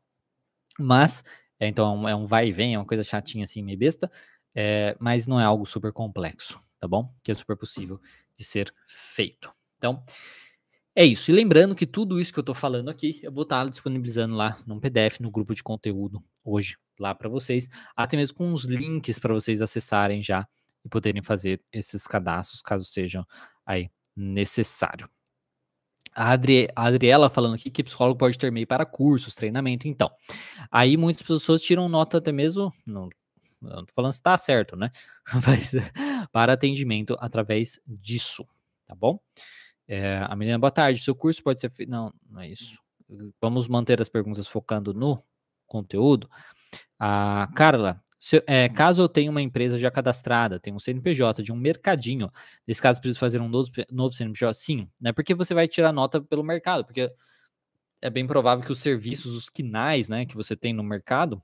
Mas, 0.78 1.24
é, 1.60 1.68
então 1.68 2.08
é 2.08 2.16
um 2.16 2.26
vai 2.26 2.50
e 2.50 2.52
vem, 2.52 2.76
é 2.76 2.78
uma 2.78 2.86
coisa 2.86 3.04
chatinha 3.04 3.46
assim, 3.46 3.64
meio 3.64 3.78
besta, 3.78 4.12
é, 4.54 4.96
mas 5.00 5.26
não 5.26 5.40
é 5.40 5.46
algo 5.46 5.66
super 5.66 5.94
complexo, 5.94 6.60
tá 6.80 6.88
bom? 6.88 7.14
Que 7.24 7.32
é 7.32 7.36
super 7.36 7.56
possível 7.56 8.00
de 8.36 8.44
ser 8.44 8.74
feito. 8.88 9.54
Então, 9.78 10.04
é 10.96 11.06
isso. 11.06 11.32
E 11.32 11.34
lembrando 11.34 11.76
que 11.76 11.88
tudo 11.88 12.20
isso 12.20 12.32
que 12.32 12.40
eu 12.40 12.44
estou 12.44 12.56
falando 12.56 12.90
aqui, 12.90 13.20
eu 13.24 13.32
vou 13.32 13.44
estar 13.44 13.64
tá 13.64 13.70
disponibilizando 13.70 14.36
lá 14.36 14.58
no 14.66 14.80
PDF, 14.80 15.20
no 15.20 15.32
grupo 15.32 15.56
de 15.56 15.64
conteúdo 15.64 16.24
hoje, 16.44 16.78
lá 17.00 17.16
para 17.16 17.30
vocês, 17.30 17.68
até 17.96 18.16
mesmo 18.16 18.38
com 18.38 18.54
os 18.54 18.66
links 18.66 19.18
para 19.18 19.34
vocês 19.34 19.62
acessarem 19.62 20.22
já 20.22 20.48
e 20.86 20.90
poderem 20.90 21.24
fazer 21.24 21.62
esses 21.72 22.06
cadastros, 22.06 22.62
caso 22.62 22.86
sejam 22.86 23.26
aí 23.66 23.90
necessário. 24.16 25.10
A, 26.16 26.32
Adri, 26.32 26.68
a 26.76 26.86
Adriela 26.86 27.30
falando 27.30 27.56
aqui 27.56 27.72
que 27.72 27.84
psicólogo 27.84 28.20
pode 28.20 28.38
ter 28.38 28.52
meio 28.52 28.68
para 28.68 28.86
cursos, 28.86 29.34
treinamento, 29.34 29.88
então. 29.88 30.12
Aí 30.72 30.96
muitas 30.96 31.24
pessoas 31.24 31.62
tiram 31.62 31.90
nota 31.90 32.20
até 32.20 32.32
mesmo, 32.32 32.72
não, 32.86 33.10
não 33.60 33.84
tô 33.86 33.94
falando 33.94 34.12
se 34.12 34.20
está 34.20 34.38
certo, 34.38 34.76
né? 34.76 34.92
Mas 35.48 35.74
para 36.32 36.54
atendimento 36.54 37.18
através 37.20 37.82
disso, 37.88 38.46
tá 38.86 38.94
bom? 38.94 39.20
É, 39.96 40.26
a 40.28 40.36
menina, 40.36 40.58
boa 40.58 40.72
tarde. 40.72 41.04
Seu 41.04 41.14
curso 41.14 41.44
pode 41.44 41.60
ser 41.60 41.70
feito. 41.70 41.90
Não, 41.90 42.12
não 42.28 42.42
é 42.42 42.50
isso. 42.50 42.80
Vamos 43.40 43.68
manter 43.68 44.02
as 44.02 44.10
perguntas 44.10 44.48
focando 44.48 44.92
no 44.92 45.24
conteúdo. 45.68 46.28
A 46.98 47.48
Carla, 47.56 48.02
se, 48.20 48.44
é, 48.48 48.68
caso 48.70 49.04
eu 49.04 49.10
tenha 49.10 49.30
uma 49.30 49.42
empresa 49.42 49.78
já 49.78 49.92
cadastrada, 49.92 50.60
tenho 50.60 50.76
um 50.76 50.80
CNPJ 50.80 51.44
de 51.44 51.52
um 51.52 51.56
mercadinho, 51.56 52.32
nesse 52.66 52.82
caso 52.82 53.00
preciso 53.00 53.20
fazer 53.20 53.40
um 53.40 53.48
novo, 53.48 53.70
novo 53.92 54.16
CNPJ? 54.16 54.54
Sim, 54.56 54.90
né? 55.00 55.14
Porque 55.14 55.36
você 55.36 55.54
vai 55.54 55.68
tirar 55.68 55.94
nota 55.94 56.20
pelo 56.20 56.44
mercado, 56.44 56.86
porque 56.86 57.12
é 58.02 58.10
bem 58.10 58.26
provável 58.26 58.66
que 58.66 58.72
os 58.72 58.80
serviços, 58.80 59.36
os 59.36 59.48
quinais, 59.48 60.10
né, 60.10 60.26
que 60.26 60.36
você 60.36 60.56
tem 60.56 60.74
no 60.74 60.84
mercado 60.84 61.42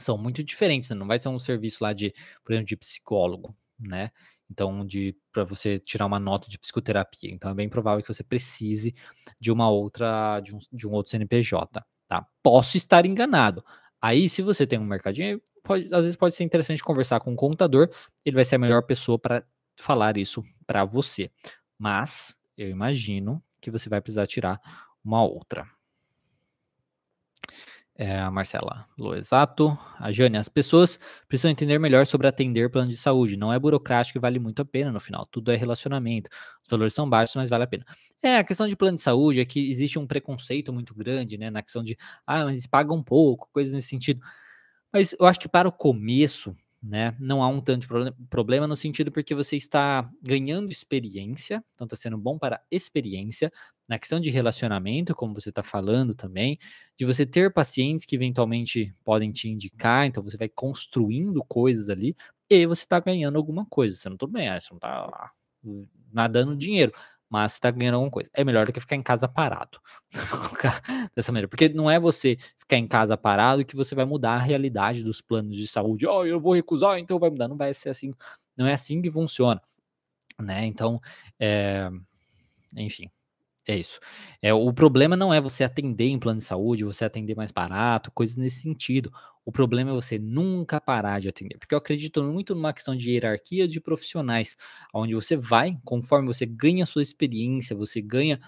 são 0.00 0.18
muito 0.18 0.42
diferentes. 0.42 0.90
Né? 0.90 0.96
Não 0.96 1.06
vai 1.06 1.20
ser 1.20 1.28
um 1.28 1.38
serviço 1.38 1.84
lá 1.84 1.92
de, 1.92 2.12
por 2.42 2.52
exemplo, 2.52 2.66
de 2.66 2.76
psicólogo, 2.76 3.56
né? 3.78 4.10
Então, 4.50 4.84
de 4.86 5.16
para 5.32 5.44
você 5.44 5.78
tirar 5.78 6.06
uma 6.06 6.18
nota 6.18 6.48
de 6.48 6.58
psicoterapia. 6.58 7.30
Então, 7.32 7.50
é 7.50 7.54
bem 7.54 7.68
provável 7.68 8.02
que 8.02 8.12
você 8.12 8.22
precise 8.22 8.94
de 9.40 9.50
uma 9.50 9.68
outra, 9.70 10.40
de 10.40 10.54
um, 10.54 10.58
de 10.72 10.86
um 10.86 10.92
outro 10.92 11.10
CNPJ, 11.10 11.84
tá? 12.08 12.26
Posso 12.42 12.76
estar 12.76 13.06
enganado. 13.06 13.64
Aí, 14.00 14.28
se 14.28 14.42
você 14.42 14.66
tem 14.66 14.78
um 14.78 14.84
mercadinho, 14.84 15.40
pode, 15.62 15.86
às 15.86 16.04
vezes 16.04 16.16
pode 16.16 16.34
ser 16.34 16.44
interessante 16.44 16.82
conversar 16.82 17.20
com 17.20 17.32
o 17.32 17.36
contador, 17.36 17.88
ele 18.24 18.36
vai 18.36 18.44
ser 18.44 18.56
a 18.56 18.58
melhor 18.58 18.82
pessoa 18.82 19.18
para 19.18 19.42
falar 19.80 20.16
isso 20.18 20.42
para 20.66 20.84
você. 20.84 21.30
Mas 21.78 22.36
eu 22.56 22.68
imagino 22.68 23.42
que 23.60 23.70
você 23.70 23.88
vai 23.88 24.00
precisar 24.00 24.26
tirar 24.26 24.60
uma 25.02 25.24
outra. 25.24 25.66
É, 27.96 28.18
a 28.18 28.28
Marcela 28.28 28.88
Lô, 28.98 29.14
exato. 29.14 29.78
A 30.00 30.10
Jane, 30.10 30.36
as 30.36 30.48
pessoas 30.48 30.98
precisam 31.28 31.50
entender 31.50 31.78
melhor 31.78 32.04
sobre 32.06 32.26
atender 32.26 32.68
plano 32.68 32.90
de 32.90 32.96
saúde. 32.96 33.36
Não 33.36 33.52
é 33.52 33.58
burocrático 33.58 34.18
e 34.18 34.20
vale 34.20 34.40
muito 34.40 34.60
a 34.62 34.64
pena 34.64 34.90
no 34.90 34.98
final. 34.98 35.24
Tudo 35.26 35.52
é 35.52 35.56
relacionamento. 35.56 36.28
Os 36.64 36.68
valores 36.68 36.92
são 36.92 37.08
baixos, 37.08 37.36
mas 37.36 37.48
vale 37.48 37.62
a 37.64 37.66
pena. 37.68 37.84
É, 38.20 38.38
a 38.38 38.44
questão 38.44 38.66
de 38.66 38.74
plano 38.74 38.96
de 38.96 39.02
saúde 39.02 39.40
é 39.40 39.44
que 39.44 39.70
existe 39.70 39.96
um 39.98 40.06
preconceito 40.08 40.72
muito 40.72 40.92
grande, 40.92 41.38
né? 41.38 41.50
Na 41.50 41.62
questão 41.62 41.84
de, 41.84 41.96
ah, 42.26 42.44
mas 42.46 42.66
pagam 42.66 43.00
pouco, 43.02 43.48
coisas 43.52 43.72
nesse 43.72 43.88
sentido. 43.88 44.20
Mas 44.92 45.14
eu 45.18 45.26
acho 45.26 45.40
que 45.40 45.48
para 45.48 45.68
o 45.68 45.72
começo, 45.72 46.56
né? 46.86 47.16
Não 47.18 47.42
há 47.42 47.48
um 47.48 47.60
tanto 47.60 47.88
problema 48.28 48.66
no 48.66 48.76
sentido 48.76 49.10
porque 49.10 49.34
você 49.34 49.56
está 49.56 50.08
ganhando 50.22 50.70
experiência, 50.70 51.64
então 51.74 51.86
está 51.86 51.96
sendo 51.96 52.18
bom 52.18 52.38
para 52.38 52.60
experiência, 52.70 53.50
na 53.88 53.98
questão 53.98 54.20
de 54.20 54.30
relacionamento, 54.30 55.14
como 55.14 55.34
você 55.34 55.48
está 55.50 55.62
falando 55.62 56.14
também, 56.14 56.58
de 56.98 57.04
você 57.06 57.24
ter 57.26 57.52
pacientes 57.52 58.04
que 58.04 58.16
eventualmente 58.16 58.94
podem 59.04 59.32
te 59.32 59.48
indicar, 59.48 60.06
então 60.06 60.22
você 60.22 60.36
vai 60.36 60.48
construindo 60.48 61.42
coisas 61.44 61.88
ali 61.90 62.14
e 62.50 62.66
você 62.66 62.84
está 62.84 63.00
ganhando 63.00 63.36
alguma 63.36 63.64
coisa. 63.66 63.96
Você 63.96 64.08
não 64.08 64.16
tudo 64.16 64.32
bem, 64.32 64.48
você 64.60 64.68
não 64.70 64.76
está 64.78 65.32
nadando 66.12 66.56
dinheiro, 66.56 66.92
mas 67.28 67.52
você 67.52 67.58
está 67.58 67.70
ganhando 67.70 67.94
alguma 67.94 68.10
coisa. 68.10 68.30
É 68.32 68.44
melhor 68.44 68.66
do 68.66 68.72
que 68.72 68.80
ficar 68.80 68.96
em 68.96 69.02
casa 69.02 69.26
parado. 69.26 69.80
Dessa 71.14 71.32
maneira. 71.32 71.48
Porque 71.48 71.68
não 71.68 71.90
é 71.90 71.98
você 71.98 72.36
ficar 72.58 72.76
em 72.76 72.86
casa 72.86 73.16
parado 73.16 73.64
que 73.64 73.76
você 73.76 73.94
vai 73.94 74.04
mudar 74.04 74.34
a 74.34 74.38
realidade 74.38 75.02
dos 75.02 75.20
planos 75.20 75.56
de 75.56 75.66
saúde. 75.66 76.06
Oh, 76.06 76.24
eu 76.24 76.40
vou 76.40 76.54
recusar, 76.54 76.98
então 76.98 77.18
vai 77.18 77.30
mudar. 77.30 77.48
Não 77.48 77.56
vai 77.56 77.74
ser 77.74 77.88
assim. 77.90 78.12
Não 78.56 78.66
é 78.66 78.72
assim 78.74 79.02
que 79.02 79.10
funciona. 79.10 79.60
Né? 80.40 80.66
Então, 80.66 81.00
é... 81.38 81.90
enfim. 82.76 83.10
É 83.66 83.76
isso. 83.78 83.98
É, 84.42 84.52
o 84.52 84.72
problema 84.74 85.16
não 85.16 85.32
é 85.32 85.40
você 85.40 85.64
atender 85.64 86.08
em 86.08 86.18
plano 86.18 86.38
de 86.38 86.44
saúde, 86.44 86.84
você 86.84 87.04
atender 87.04 87.34
mais 87.34 87.50
barato, 87.50 88.10
coisas 88.10 88.36
nesse 88.36 88.60
sentido. 88.60 89.10
O 89.42 89.50
problema 89.50 89.90
é 89.90 89.94
você 89.94 90.18
nunca 90.18 90.78
parar 90.80 91.18
de 91.20 91.28
atender. 91.28 91.56
Porque 91.58 91.74
eu 91.74 91.78
acredito 91.78 92.22
muito 92.22 92.54
numa 92.54 92.74
questão 92.74 92.94
de 92.94 93.10
hierarquia 93.10 93.66
de 93.66 93.80
profissionais, 93.80 94.54
onde 94.92 95.14
você 95.14 95.34
vai, 95.34 95.78
conforme 95.82 96.26
você 96.26 96.44
ganha 96.44 96.82
a 96.84 96.86
sua 96.86 97.00
experiência, 97.00 97.74
você 97.74 98.02
ganha 98.02 98.38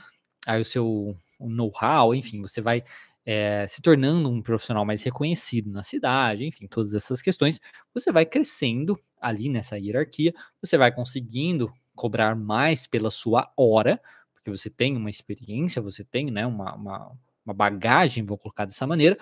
aí 0.46 0.60
o 0.60 0.64
seu 0.64 1.16
know-how, 1.40 2.14
enfim, 2.14 2.40
você 2.42 2.60
vai 2.60 2.82
é, 3.24 3.66
se 3.66 3.82
tornando 3.82 4.28
um 4.30 4.42
profissional 4.42 4.84
mais 4.84 5.02
reconhecido 5.02 5.70
na 5.70 5.82
cidade, 5.82 6.44
enfim, 6.46 6.66
todas 6.68 6.94
essas 6.94 7.20
questões, 7.22 7.60
você 7.94 8.12
vai 8.12 8.24
crescendo 8.26 8.98
ali 9.20 9.48
nessa 9.48 9.78
hierarquia, 9.78 10.32
você 10.62 10.78
vai 10.78 10.92
conseguindo 10.92 11.72
cobrar 11.94 12.36
mais 12.36 12.86
pela 12.86 13.10
sua 13.10 13.50
hora, 13.56 14.00
porque 14.46 14.50
você 14.56 14.70
tem 14.70 14.96
uma 14.96 15.10
experiência, 15.10 15.82
você 15.82 16.04
tem 16.04 16.30
né, 16.30 16.46
uma, 16.46 16.74
uma, 16.76 17.12
uma 17.44 17.54
bagagem, 17.54 18.24
vou 18.24 18.38
colocar 18.38 18.64
dessa 18.64 18.86
maneira, 18.86 19.18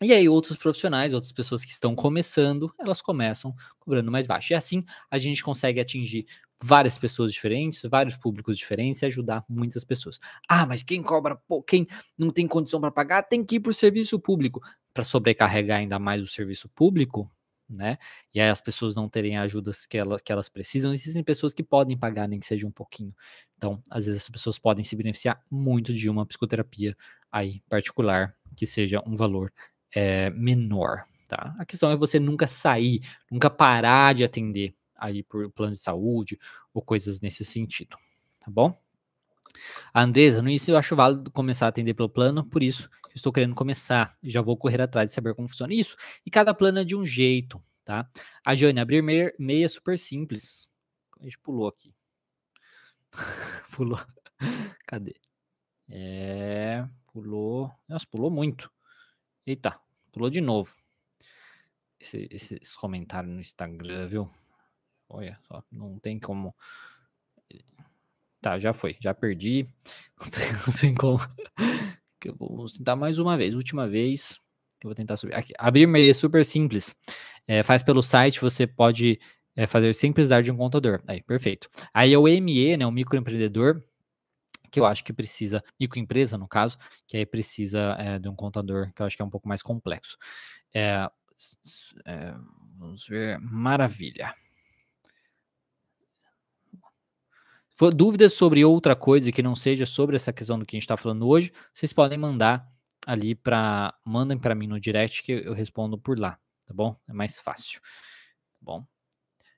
e 0.00 0.12
aí 0.12 0.28
outros 0.28 0.56
profissionais, 0.56 1.12
outras 1.12 1.32
pessoas 1.32 1.64
que 1.64 1.72
estão 1.72 1.96
começando, 1.96 2.72
elas 2.78 3.02
começam 3.02 3.52
cobrando 3.80 4.12
mais 4.12 4.28
baixo. 4.28 4.52
E 4.52 4.54
assim 4.54 4.84
a 5.10 5.18
gente 5.18 5.42
consegue 5.42 5.80
atingir 5.80 6.24
várias 6.62 6.96
pessoas 6.96 7.32
diferentes, 7.32 7.82
vários 7.82 8.16
públicos 8.16 8.56
diferentes 8.56 9.02
e 9.02 9.06
ajudar 9.06 9.44
muitas 9.48 9.84
pessoas. 9.84 10.20
Ah, 10.48 10.64
mas 10.64 10.84
quem 10.84 11.02
cobra, 11.02 11.34
pô, 11.34 11.60
quem 11.60 11.84
não 12.16 12.30
tem 12.30 12.46
condição 12.46 12.80
para 12.80 12.92
pagar, 12.92 13.24
tem 13.24 13.44
que 13.44 13.56
ir 13.56 13.60
para 13.60 13.70
o 13.70 13.74
serviço 13.74 14.20
público. 14.20 14.62
Para 14.94 15.02
sobrecarregar 15.02 15.78
ainda 15.78 15.98
mais 15.98 16.22
o 16.22 16.28
serviço 16.28 16.68
público, 16.68 17.28
né? 17.68 17.98
E 18.34 18.40
aí 18.40 18.48
as 18.48 18.60
pessoas 18.60 18.94
não 18.94 19.08
terem 19.08 19.36
ajudas 19.36 19.84
que, 19.84 19.98
ela, 19.98 20.18
que 20.18 20.32
elas 20.32 20.48
precisam, 20.48 20.92
existem 20.92 21.22
pessoas 21.22 21.52
que 21.52 21.62
podem 21.62 21.96
pagar, 21.96 22.26
nem 22.26 22.40
que 22.40 22.46
seja 22.46 22.66
um 22.66 22.70
pouquinho. 22.70 23.14
Então, 23.56 23.82
às 23.90 24.06
vezes 24.06 24.22
as 24.22 24.28
pessoas 24.28 24.58
podem 24.58 24.84
se 24.84 24.96
beneficiar 24.96 25.42
muito 25.50 25.92
de 25.92 26.08
uma 26.08 26.24
psicoterapia 26.24 26.96
aí 27.30 27.60
particular, 27.68 28.34
que 28.56 28.66
seja 28.66 29.02
um 29.06 29.16
valor 29.16 29.52
é, 29.94 30.30
menor, 30.30 31.04
tá? 31.28 31.54
A 31.58 31.64
questão 31.66 31.90
é 31.90 31.96
você 31.96 32.18
nunca 32.18 32.46
sair, 32.46 33.02
nunca 33.30 33.50
parar 33.50 34.14
de 34.14 34.24
atender 34.24 34.74
aí 34.96 35.22
por 35.22 35.50
plano 35.52 35.72
de 35.72 35.78
saúde 35.78 36.38
ou 36.72 36.82
coisas 36.82 37.20
nesse 37.20 37.44
sentido, 37.44 37.96
tá 38.40 38.50
bom? 38.50 38.74
A 39.92 40.02
Andresa, 40.02 40.42
no 40.42 40.48
início 40.48 40.72
eu 40.72 40.78
acho 40.78 40.96
válido 40.96 41.30
começar 41.30 41.66
a 41.66 41.68
atender 41.68 41.94
pelo 41.94 42.08
plano, 42.08 42.44
por 42.44 42.62
isso 42.62 42.88
estou 43.14 43.32
querendo 43.32 43.54
começar. 43.54 44.16
Já 44.22 44.40
vou 44.42 44.56
correr 44.56 44.80
atrás 44.80 45.10
de 45.10 45.14
saber 45.14 45.34
como 45.34 45.48
funciona 45.48 45.74
isso. 45.74 45.96
E 46.24 46.30
cada 46.30 46.54
plano 46.54 46.78
é 46.80 46.84
de 46.84 46.96
um 46.96 47.04
jeito, 47.04 47.62
tá? 47.84 48.08
A 48.44 48.54
Jane, 48.54 48.80
abrir 48.80 49.02
meia, 49.02 49.34
meia 49.38 49.68
super 49.68 49.98
simples. 49.98 50.68
A 51.20 51.24
gente 51.24 51.38
pulou 51.38 51.68
aqui. 51.68 51.94
pulou. 53.72 53.98
Cadê? 54.86 55.16
É, 55.88 56.86
pulou. 57.12 57.72
Nossa, 57.88 58.06
pulou 58.06 58.30
muito. 58.30 58.70
Eita, 59.46 59.80
pulou 60.12 60.30
de 60.30 60.40
novo. 60.40 60.76
Esse, 62.00 62.28
esse, 62.30 62.58
esse 62.62 62.76
comentário 62.76 63.28
no 63.28 63.40
Instagram, 63.40 64.06
viu? 64.06 64.30
Olha 65.08 65.38
só, 65.48 65.64
não 65.72 65.98
tem 65.98 66.18
como. 66.18 66.54
Tá, 68.40 68.58
já 68.58 68.72
foi, 68.72 68.96
já 69.00 69.12
perdi. 69.12 69.66
Não 70.20 70.30
tem, 70.30 70.52
não 70.52 70.74
tem 70.74 70.94
como. 70.94 71.18
Eu 72.24 72.34
vou 72.36 72.66
tentar 72.66 72.96
mais 72.96 73.18
uma 73.18 73.36
vez, 73.36 73.54
última 73.54 73.86
vez. 73.86 74.38
Eu 74.82 74.88
vou 74.88 74.94
tentar 74.94 75.16
subir. 75.16 75.34
Aqui, 75.34 75.52
abrir 75.58 75.86
meia 75.86 76.10
é 76.10 76.14
super 76.14 76.44
simples. 76.44 76.94
É, 77.46 77.62
faz 77.62 77.82
pelo 77.82 78.02
site, 78.02 78.40
você 78.40 78.66
pode 78.66 79.20
é, 79.56 79.66
fazer 79.66 79.92
sem 79.94 80.12
precisar 80.12 80.42
de 80.42 80.50
um 80.50 80.56
contador. 80.56 81.02
Aí, 81.06 81.22
perfeito. 81.22 81.68
Aí 81.92 82.12
é 82.12 82.18
o 82.18 82.28
ME, 82.28 82.76
né, 82.76 82.86
o 82.86 82.92
microempreendedor, 82.92 83.82
que 84.70 84.78
eu 84.78 84.86
acho 84.86 85.02
que 85.02 85.12
precisa, 85.12 85.62
microempresa 85.80 86.38
no 86.38 86.46
caso, 86.46 86.78
que 87.06 87.16
aí 87.16 87.26
precisa 87.26 87.96
é, 87.98 88.18
de 88.18 88.28
um 88.28 88.36
contador, 88.36 88.92
que 88.94 89.02
eu 89.02 89.06
acho 89.06 89.16
que 89.16 89.22
é 89.22 89.24
um 89.24 89.30
pouco 89.30 89.48
mais 89.48 89.62
complexo. 89.62 90.16
É, 90.72 91.08
é, 92.06 92.34
vamos 92.78 93.06
ver, 93.06 93.38
maravilha. 93.40 94.34
For 97.67 97.67
dúvidas 97.94 98.32
sobre 98.34 98.64
outra 98.64 98.96
coisa 98.96 99.30
que 99.30 99.42
não 99.42 99.54
seja 99.54 99.86
sobre 99.86 100.16
essa 100.16 100.32
questão 100.32 100.58
do 100.58 100.66
que 100.66 100.74
a 100.74 100.78
gente 100.78 100.84
está 100.84 100.96
falando 100.96 101.28
hoje, 101.28 101.52
vocês 101.72 101.92
podem 101.92 102.18
mandar 102.18 102.66
ali 103.06 103.34
para, 103.34 103.94
mandem 104.04 104.36
para 104.36 104.54
mim 104.54 104.66
no 104.66 104.80
direct 104.80 105.22
que 105.22 105.32
eu 105.32 105.54
respondo 105.54 105.96
por 105.96 106.18
lá, 106.18 106.38
tá 106.66 106.74
bom? 106.74 106.96
É 107.08 107.12
mais 107.12 107.38
fácil, 107.38 107.80
tá 107.80 108.58
bom? 108.60 108.84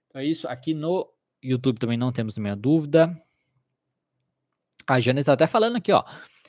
Então 0.07 0.21
é 0.21 0.27
isso. 0.27 0.47
Aqui 0.49 0.75
no 0.75 1.11
YouTube 1.43 1.79
também 1.79 1.97
não 1.97 2.13
temos 2.13 2.37
nenhuma 2.37 2.57
dúvida. 2.57 3.17
A 4.87 5.01
Jana 5.01 5.21
está 5.21 5.33
até 5.33 5.47
falando 5.47 5.77
aqui, 5.77 5.93
ó. 5.93 6.05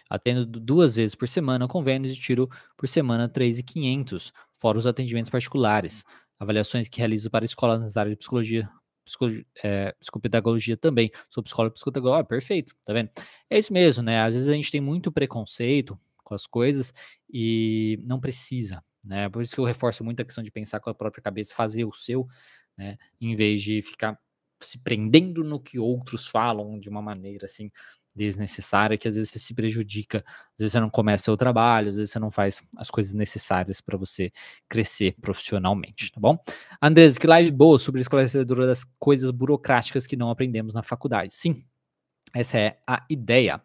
Atendo 0.09 0.45
duas 0.45 0.95
vezes 0.95 1.15
por 1.15 1.27
semana 1.27 1.67
convênios 1.67 2.11
e 2.11 2.19
tiro 2.19 2.49
por 2.75 2.89
semana 2.89 3.29
3,500, 3.29 4.33
fora 4.57 4.77
os 4.77 4.85
atendimentos 4.85 5.29
particulares. 5.29 6.03
Avaliações 6.37 6.89
que 6.89 6.97
realizo 6.97 7.29
para 7.29 7.45
escolas 7.45 7.79
nas 7.79 7.95
áreas 7.95 8.13
de 8.13 8.17
psicologia, 8.17 8.69
psicologia 9.05 9.45
é, 9.63 9.93
psicopedagogia 9.99 10.77
também. 10.77 11.11
Sou 11.29 11.43
psicólogo 11.43 11.73
psicopedagogia, 11.73 12.19
ah, 12.19 12.23
perfeito, 12.23 12.75
tá 12.85 12.93
vendo? 12.93 13.09
É 13.49 13.59
isso 13.59 13.73
mesmo, 13.73 14.03
né? 14.03 14.21
Às 14.21 14.33
vezes 14.33 14.49
a 14.49 14.53
gente 14.53 14.71
tem 14.71 14.81
muito 14.81 15.11
preconceito 15.11 15.99
com 16.23 16.33
as 16.33 16.45
coisas 16.47 16.93
e 17.29 17.99
não 18.03 18.19
precisa, 18.19 18.83
né? 19.03 19.29
Por 19.29 19.41
isso 19.41 19.53
que 19.53 19.59
eu 19.61 19.65
reforço 19.65 20.03
muito 20.03 20.21
a 20.21 20.25
questão 20.25 20.43
de 20.43 20.51
pensar 20.51 20.79
com 20.79 20.89
a 20.89 20.95
própria 20.95 21.21
cabeça, 21.21 21.53
fazer 21.53 21.85
o 21.85 21.91
seu, 21.91 22.27
né? 22.77 22.97
Em 23.19 23.35
vez 23.35 23.61
de 23.61 23.81
ficar 23.81 24.19
se 24.61 24.77
prendendo 24.77 25.43
no 25.43 25.59
que 25.59 25.79
outros 25.79 26.27
falam 26.27 26.79
de 26.79 26.87
uma 26.87 27.01
maneira 27.01 27.45
assim 27.45 27.71
desnecessária 28.15 28.97
que 28.97 29.07
às 29.07 29.15
vezes 29.15 29.29
você 29.31 29.39
se 29.39 29.53
prejudica, 29.53 30.23
às 30.27 30.57
vezes 30.59 30.73
você 30.73 30.79
não 30.79 30.89
começa 30.89 31.31
o 31.31 31.37
trabalho, 31.37 31.89
às 31.89 31.95
vezes 31.95 32.11
você 32.11 32.19
não 32.19 32.31
faz 32.31 32.61
as 32.77 32.89
coisas 32.89 33.13
necessárias 33.13 33.81
para 33.81 33.97
você 33.97 34.31
crescer 34.69 35.15
profissionalmente, 35.21 36.11
tá 36.11 36.19
bom? 36.19 36.37
Andrés, 36.81 37.17
que 37.17 37.27
live 37.27 37.51
boa 37.51 37.79
sobre 37.79 38.01
esclarecedora 38.01 38.67
das 38.67 38.83
coisas 38.99 39.31
burocráticas 39.31 40.05
que 40.05 40.15
não 40.15 40.29
aprendemos 40.29 40.73
na 40.73 40.83
faculdade. 40.83 41.33
Sim, 41.33 41.63
essa 42.33 42.57
é 42.57 42.77
a 42.87 43.05
ideia. 43.09 43.61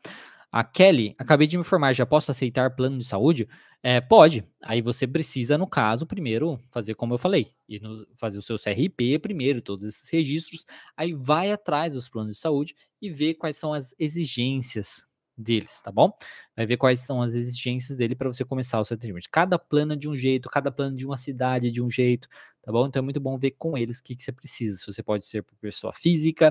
A 0.56 0.64
Kelly, 0.64 1.14
acabei 1.18 1.46
de 1.46 1.54
me 1.58 1.60
informar, 1.60 1.92
já 1.92 2.06
posso 2.06 2.30
aceitar 2.30 2.74
plano 2.74 2.96
de 2.96 3.04
saúde? 3.04 3.46
É, 3.82 4.00
pode. 4.00 4.42
Aí 4.62 4.80
você 4.80 5.06
precisa, 5.06 5.58
no 5.58 5.66
caso, 5.66 6.06
primeiro 6.06 6.58
fazer 6.70 6.94
como 6.94 7.12
eu 7.12 7.18
falei, 7.18 7.52
e 7.68 7.78
fazer 8.14 8.38
o 8.38 8.42
seu 8.42 8.56
CRP 8.56 9.18
primeiro, 9.18 9.60
todos 9.60 9.84
esses 9.84 10.08
registros. 10.08 10.64
Aí 10.96 11.12
vai 11.12 11.52
atrás 11.52 11.92
dos 11.92 12.08
planos 12.08 12.36
de 12.36 12.40
saúde 12.40 12.74
e 13.02 13.10
vê 13.10 13.34
quais 13.34 13.58
são 13.58 13.74
as 13.74 13.94
exigências 13.98 15.04
deles, 15.36 15.82
tá 15.82 15.92
bom? 15.92 16.10
Vai 16.56 16.64
ver 16.64 16.78
quais 16.78 17.00
são 17.00 17.20
as 17.20 17.34
exigências 17.34 17.98
dele 17.98 18.14
para 18.14 18.28
você 18.28 18.42
começar 18.42 18.80
o 18.80 18.84
seu 18.86 18.94
atendimento. 18.94 19.28
Cada 19.30 19.58
plano 19.58 19.92
é 19.92 19.96
de 19.96 20.08
um 20.08 20.16
jeito, 20.16 20.48
cada 20.48 20.72
plano 20.72 20.96
de 20.96 21.04
uma 21.04 21.18
cidade 21.18 21.68
é 21.68 21.70
de 21.70 21.82
um 21.82 21.90
jeito, 21.90 22.28
tá 22.62 22.72
bom? 22.72 22.86
Então 22.86 23.00
é 23.00 23.04
muito 23.04 23.20
bom 23.20 23.36
ver 23.36 23.50
com 23.58 23.76
eles 23.76 23.98
o 23.98 24.02
que, 24.02 24.16
que 24.16 24.22
você 24.22 24.32
precisa. 24.32 24.78
Se 24.78 24.86
você 24.86 25.02
pode 25.02 25.26
ser 25.26 25.42
por 25.42 25.54
pessoa 25.58 25.92
física, 25.92 26.50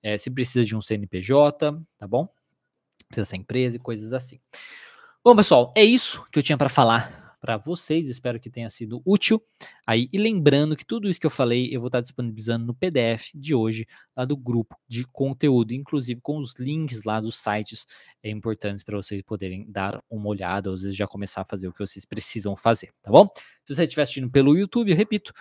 é, 0.00 0.16
se 0.16 0.30
precisa 0.30 0.64
de 0.64 0.76
um 0.76 0.80
CNPJ, 0.80 1.82
tá 1.98 2.06
bom? 2.06 2.28
Precisa 3.10 3.28
ser 3.28 3.36
empresa 3.36 3.76
e 3.76 3.80
coisas 3.80 4.12
assim. 4.12 4.38
Bom, 5.22 5.36
pessoal, 5.36 5.72
é 5.76 5.84
isso 5.84 6.24
que 6.32 6.38
eu 6.38 6.42
tinha 6.42 6.56
para 6.56 6.70
falar 6.70 7.20
para 7.40 7.56
vocês. 7.56 8.06
Espero 8.06 8.38
que 8.38 8.50
tenha 8.50 8.68
sido 8.68 9.02
útil. 9.04 9.42
Aí, 9.86 10.08
e 10.12 10.18
lembrando 10.18 10.76
que 10.76 10.84
tudo 10.84 11.08
isso 11.08 11.18
que 11.18 11.26
eu 11.26 11.30
falei, 11.30 11.68
eu 11.74 11.80
vou 11.80 11.88
estar 11.88 12.00
disponibilizando 12.00 12.66
no 12.66 12.74
PDF 12.74 13.30
de 13.34 13.54
hoje, 13.54 13.86
lá 14.16 14.24
do 14.24 14.36
grupo 14.36 14.76
de 14.86 15.04
conteúdo, 15.04 15.72
inclusive 15.72 16.20
com 16.20 16.38
os 16.38 16.54
links 16.58 17.02
lá 17.02 17.20
dos 17.20 17.40
sites 17.40 17.86
é, 18.22 18.30
importantes 18.30 18.84
para 18.84 18.96
vocês 18.96 19.22
poderem 19.22 19.64
dar 19.68 20.02
uma 20.08 20.28
olhada, 20.28 20.68
ou 20.68 20.76
às 20.76 20.82
vezes 20.82 20.96
já 20.96 21.06
começar 21.06 21.40
a 21.40 21.44
fazer 21.44 21.66
o 21.66 21.72
que 21.72 21.80
vocês 21.80 22.04
precisam 22.04 22.54
fazer, 22.54 22.92
tá 23.02 23.10
bom? 23.10 23.28
Se 23.64 23.74
você 23.74 23.84
estiver 23.84 24.02
assistindo 24.02 24.30
pelo 24.30 24.56
YouTube, 24.56 24.90
eu 24.90 24.96
repito, 24.96 25.32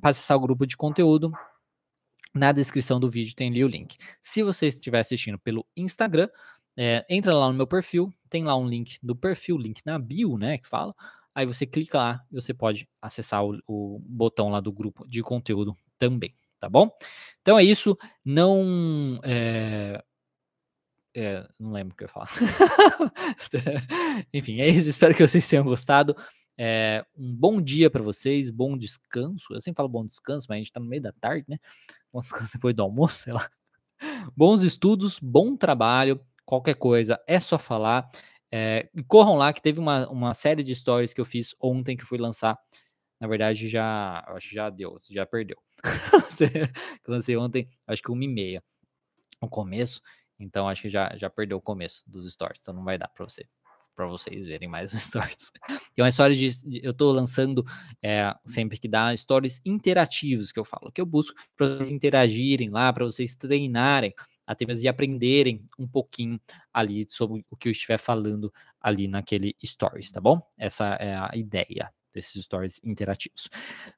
para 0.00 0.10
acessar 0.10 0.36
o 0.36 0.40
grupo 0.40 0.66
de 0.66 0.76
conteúdo, 0.76 1.32
na 2.36 2.52
descrição 2.52 3.00
do 3.00 3.10
vídeo 3.10 3.34
tem 3.34 3.48
ali 3.48 3.64
o 3.64 3.68
link. 3.68 3.96
Se 4.20 4.42
você 4.42 4.66
estiver 4.66 5.00
assistindo 5.00 5.38
pelo 5.38 5.66
Instagram, 5.74 6.28
é, 6.76 7.06
entra 7.08 7.34
lá 7.34 7.48
no 7.48 7.54
meu 7.54 7.66
perfil, 7.66 8.12
tem 8.28 8.44
lá 8.44 8.56
um 8.56 8.68
link 8.68 8.98
do 9.02 9.16
perfil, 9.16 9.56
link 9.56 9.80
na 9.84 9.98
bio, 9.98 10.36
né, 10.36 10.58
que 10.58 10.68
fala. 10.68 10.94
Aí 11.34 11.46
você 11.46 11.66
clica 11.66 11.98
lá 11.98 12.24
e 12.30 12.34
você 12.34 12.52
pode 12.52 12.88
acessar 13.00 13.44
o, 13.44 13.58
o 13.66 13.98
botão 14.00 14.50
lá 14.50 14.60
do 14.60 14.72
grupo 14.72 15.06
de 15.06 15.22
conteúdo 15.22 15.76
também, 15.98 16.34
tá 16.58 16.68
bom? 16.68 16.90
Então 17.42 17.58
é 17.58 17.64
isso. 17.64 17.96
Não. 18.24 19.20
É, 19.22 20.02
é, 21.14 21.48
não 21.60 21.72
lembro 21.72 21.94
o 21.94 21.96
que 21.96 22.04
eu 22.04 22.06
ia 22.06 22.12
falar. 22.12 22.28
Enfim, 24.32 24.60
é 24.60 24.68
isso. 24.68 24.88
Espero 24.88 25.14
que 25.14 25.26
vocês 25.26 25.46
tenham 25.46 25.64
gostado. 25.64 26.16
É, 26.58 27.04
um 27.14 27.34
bom 27.34 27.60
dia 27.60 27.90
para 27.90 28.02
vocês, 28.02 28.50
bom 28.50 28.76
descanso. 28.76 29.52
Eu 29.52 29.60
sempre 29.60 29.76
falo 29.76 29.90
bom 29.90 30.06
descanso, 30.06 30.46
mas 30.48 30.56
a 30.56 30.58
gente 30.58 30.72
tá 30.72 30.80
no 30.80 30.86
meio 30.86 31.02
da 31.02 31.12
tarde, 31.12 31.44
né? 31.48 31.58
Bom 32.10 32.20
descanso 32.20 32.52
depois 32.54 32.74
do 32.74 32.82
almoço, 32.82 33.24
sei 33.24 33.34
lá. 33.34 33.50
Bons 34.34 34.62
estudos, 34.62 35.18
bom 35.18 35.54
trabalho 35.54 36.18
qualquer 36.46 36.76
coisa, 36.76 37.20
é 37.26 37.38
só 37.40 37.58
falar. 37.58 38.08
É, 38.50 38.88
corram 39.08 39.34
lá, 39.34 39.52
que 39.52 39.60
teve 39.60 39.80
uma, 39.80 40.08
uma 40.08 40.32
série 40.32 40.62
de 40.62 40.74
stories 40.74 41.12
que 41.12 41.20
eu 41.20 41.24
fiz 41.24 41.54
ontem 41.60 41.96
que 41.96 42.04
fui 42.04 42.16
lançar. 42.16 42.56
Na 43.20 43.26
verdade, 43.26 43.68
já 43.68 44.24
acho 44.28 44.54
já 44.54 44.70
deu, 44.70 45.00
já 45.10 45.26
perdeu. 45.26 45.56
lancei 47.08 47.36
ontem, 47.36 47.68
acho 47.86 48.02
que 48.02 48.10
uma 48.10 48.24
e 48.24 48.28
meia, 48.28 48.62
no 49.42 49.48
começo. 49.48 50.00
Então 50.38 50.68
acho 50.68 50.82
que 50.82 50.88
já, 50.88 51.14
já 51.16 51.28
perdeu 51.28 51.58
o 51.58 51.62
começo 51.62 52.02
dos 52.06 52.30
stories, 52.30 52.60
então 52.62 52.74
não 52.74 52.84
vai 52.84 52.96
dar 52.96 53.08
para 53.08 53.24
você 53.24 53.46
para 53.96 54.06
vocês 54.06 54.46
verem 54.46 54.68
mais 54.68 54.92
stories. 55.00 55.50
Tem 55.94 56.04
uma 56.04 56.10
história 56.10 56.36
de, 56.36 56.50
de 56.68 56.84
eu 56.84 56.90
estou 56.90 57.10
lançando 57.12 57.64
é, 58.02 58.32
sempre 58.44 58.78
que 58.78 58.86
dá 58.86 59.16
stories 59.16 59.60
interativos 59.64 60.52
que 60.52 60.60
eu 60.60 60.64
falo, 60.66 60.92
que 60.92 61.00
eu 61.00 61.06
busco 61.06 61.34
para 61.56 61.78
vocês 61.78 61.90
interagirem 61.90 62.68
lá, 62.68 62.92
para 62.92 63.06
vocês 63.06 63.34
treinarem 63.34 64.14
até 64.46 64.64
mesmo 64.66 64.82
de 64.82 64.88
aprenderem 64.88 65.66
um 65.78 65.86
pouquinho 65.86 66.40
ali 66.72 67.06
sobre 67.10 67.44
o 67.50 67.56
que 67.56 67.68
eu 67.68 67.72
estiver 67.72 67.98
falando 67.98 68.52
ali 68.80 69.08
naquele 69.08 69.56
stories, 69.64 70.10
tá 70.10 70.20
bom? 70.20 70.40
Essa 70.56 70.94
é 70.94 71.16
a 71.16 71.30
ideia 71.34 71.92
desses 72.16 72.42
stories 72.44 72.80
interativos. 72.82 73.48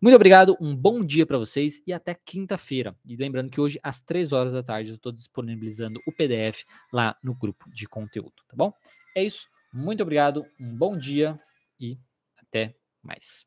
Muito 0.00 0.16
obrigado, 0.16 0.56
um 0.60 0.74
bom 0.74 1.04
dia 1.04 1.24
para 1.24 1.38
vocês 1.38 1.80
e 1.86 1.92
até 1.92 2.14
quinta-feira. 2.14 2.96
E 3.06 3.14
lembrando 3.14 3.48
que 3.48 3.60
hoje 3.60 3.78
às 3.80 4.00
três 4.00 4.32
horas 4.32 4.52
da 4.52 4.62
tarde 4.62 4.90
eu 4.90 4.96
estou 4.96 5.12
disponibilizando 5.12 6.00
o 6.04 6.12
PDF 6.12 6.64
lá 6.92 7.16
no 7.22 7.34
grupo 7.34 7.70
de 7.70 7.86
conteúdo, 7.86 8.34
tá 8.48 8.56
bom? 8.56 8.72
É 9.14 9.22
isso. 9.22 9.46
Muito 9.72 10.02
obrigado, 10.02 10.44
um 10.58 10.74
bom 10.74 10.96
dia 10.98 11.38
e 11.78 11.96
até 12.36 12.74
mais. 13.02 13.46